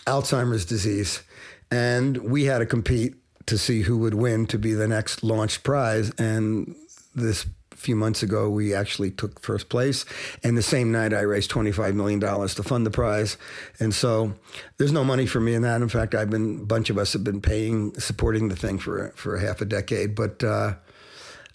[0.06, 1.22] Alzheimer's disease.
[1.70, 3.16] And we had to compete
[3.46, 6.10] to see who would win to be the next launched prize.
[6.18, 6.76] And
[7.14, 7.46] this
[7.76, 10.04] few months ago, we actually took first place.
[10.42, 13.36] And the same night, I raised $25 million to fund the prize.
[13.78, 14.34] And so
[14.78, 15.82] there's no money for me in that.
[15.82, 19.12] In fact, I've been, a bunch of us have been paying, supporting the thing for,
[19.16, 20.14] for half a decade.
[20.14, 20.74] But uh,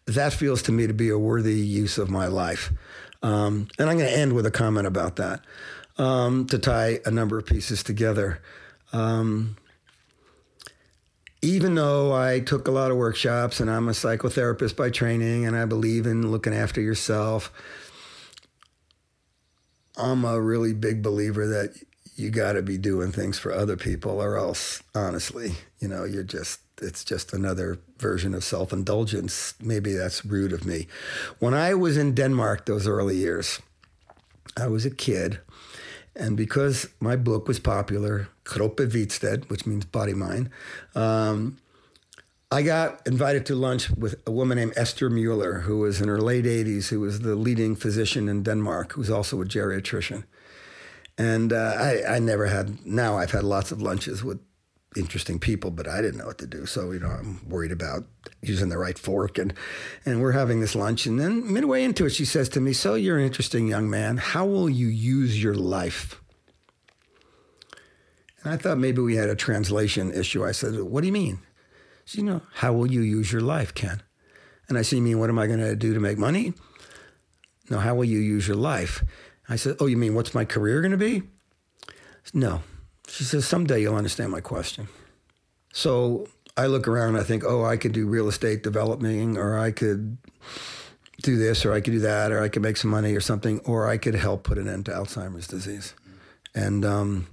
[0.05, 2.71] that feels to me to be a worthy use of my life.
[3.23, 5.41] Um, and I'm going to end with a comment about that
[5.97, 8.41] um, to tie a number of pieces together.
[8.93, 9.57] Um,
[11.41, 15.55] even though I took a lot of workshops and I'm a psychotherapist by training and
[15.55, 17.51] I believe in looking after yourself,
[19.97, 21.75] I'm a really big believer that
[22.15, 26.23] you got to be doing things for other people or else honestly, you know, you're
[26.23, 29.53] just it's just another version of self-indulgence.
[29.61, 30.87] Maybe that's rude of me.
[31.39, 33.61] When I was in Denmark those early years,
[34.57, 35.39] I was a kid
[36.15, 40.49] and because my book was popular, Kroppe Hvitsted, which means body mind,
[40.95, 41.57] um,
[42.51, 46.19] I got invited to lunch with a woman named Esther Mueller, who was in her
[46.19, 50.25] late 80s, who was the leading physician in Denmark, who's also a geriatrician.
[51.17, 54.39] And uh, I, I never had, now I've had lots of lunches with
[54.95, 56.65] interesting people, but I didn't know what to do.
[56.65, 58.03] So, you know, I'm worried about
[58.41, 59.37] using the right fork.
[59.37, 59.53] And,
[60.05, 61.05] and we're having this lunch.
[61.05, 64.17] And then midway into it, she says to me, So you're an interesting young man.
[64.17, 66.21] How will you use your life?
[68.43, 70.45] And I thought maybe we had a translation issue.
[70.45, 71.39] I said, What do you mean?
[72.05, 74.01] She said, You know, how will you use your life, Ken?
[74.67, 76.53] And I said, You mean, what am I going to do to make money?
[77.69, 79.03] No, how will you use your life?
[79.47, 81.23] I said, Oh, you mean, what's my career going to be?
[82.33, 82.61] No.
[83.07, 84.87] She says, Someday you'll understand my question.
[85.73, 86.27] So
[86.57, 89.71] I look around and I think, Oh, I could do real estate development, or I
[89.71, 90.17] could
[91.21, 93.59] do this, or I could do that, or I could make some money or something,
[93.65, 95.93] or I could help put an end to Alzheimer's disease.
[96.53, 97.27] And um,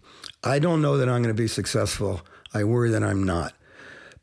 [0.44, 2.20] I don't know that I'm going to be successful.
[2.54, 3.54] I worry that I'm not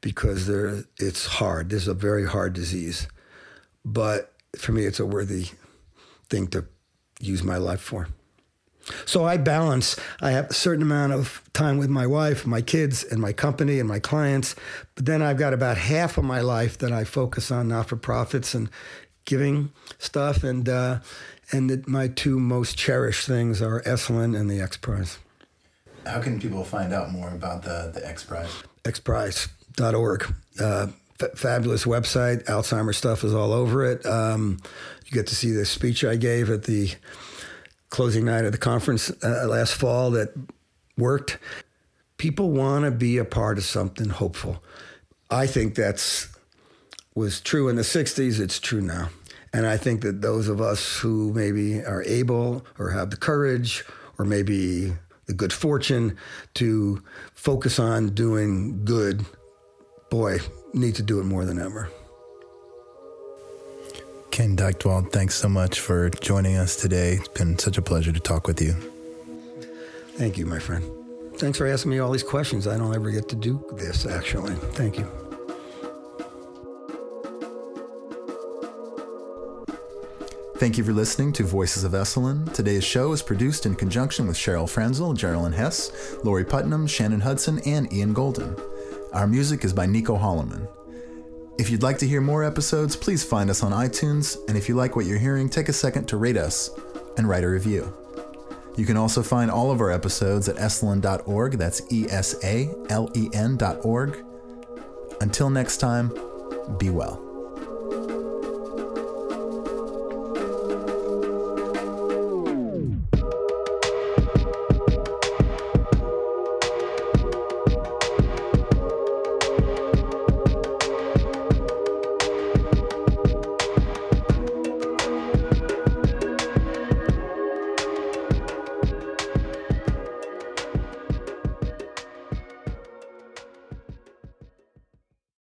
[0.02, 1.70] because there, it's hard.
[1.70, 3.08] This is a very hard disease.
[3.84, 5.48] But for me, it's a worthy
[6.30, 6.66] thing to
[7.20, 8.08] use my life for.
[9.06, 9.96] So I balance.
[10.22, 13.80] I have a certain amount of time with my wife, my kids, and my company
[13.80, 14.56] and my clients.
[14.96, 17.96] But then I've got about half of my life that I focus on not for
[17.96, 18.70] profits and
[19.26, 20.44] giving stuff.
[20.44, 21.00] And uh,
[21.52, 25.18] and the, my two most cherished things are Esalen and the X Prize.
[26.06, 28.52] How can people find out more about the the X Prize?
[28.84, 30.34] xprize.org.
[30.60, 30.88] Uh,
[31.20, 32.46] f- fabulous website.
[32.46, 34.06] Alzheimer's stuff is all over it.
[34.06, 34.60] Um,
[35.06, 36.92] you get to see the speech I gave at the
[37.96, 40.34] closing night of the conference uh, last fall that
[40.98, 41.38] worked.
[42.18, 44.62] People want to be a part of something hopeful.
[45.30, 46.28] I think that's
[47.16, 49.12] was true in the 60s, it's true now.
[49.54, 53.86] And I think that those of us who maybe are able or have the courage
[54.18, 54.92] or maybe
[55.28, 56.18] the good fortune
[56.56, 57.02] to
[57.34, 59.26] focus on doing good,
[60.10, 60.40] boy,
[60.74, 61.90] need to do it more than ever.
[64.36, 67.14] Ken Dychtwald, thanks so much for joining us today.
[67.14, 68.74] It's been such a pleasure to talk with you.
[70.18, 70.84] Thank you, my friend.
[71.36, 72.68] Thanks for asking me all these questions.
[72.68, 74.56] I don't ever get to do this, actually.
[74.74, 75.06] Thank you.
[80.58, 82.54] Thank you for listening to Voices of Esalen.
[82.54, 87.60] Today's show is produced in conjunction with Cheryl Franzel, Geraldine Hess, Lori Putnam, Shannon Hudson,
[87.60, 88.54] and Ian Golden.
[89.14, 90.68] Our music is by Nico Holloman.
[91.58, 94.76] If you'd like to hear more episodes, please find us on iTunes, and if you
[94.76, 96.70] like what you're hearing, take a second to rate us
[97.18, 97.94] and write a review.
[98.76, 101.54] You can also find all of our episodes at esalen.org.
[101.54, 104.26] That's E S A L E N.org.
[105.22, 106.12] Until next time,
[106.78, 107.25] be well.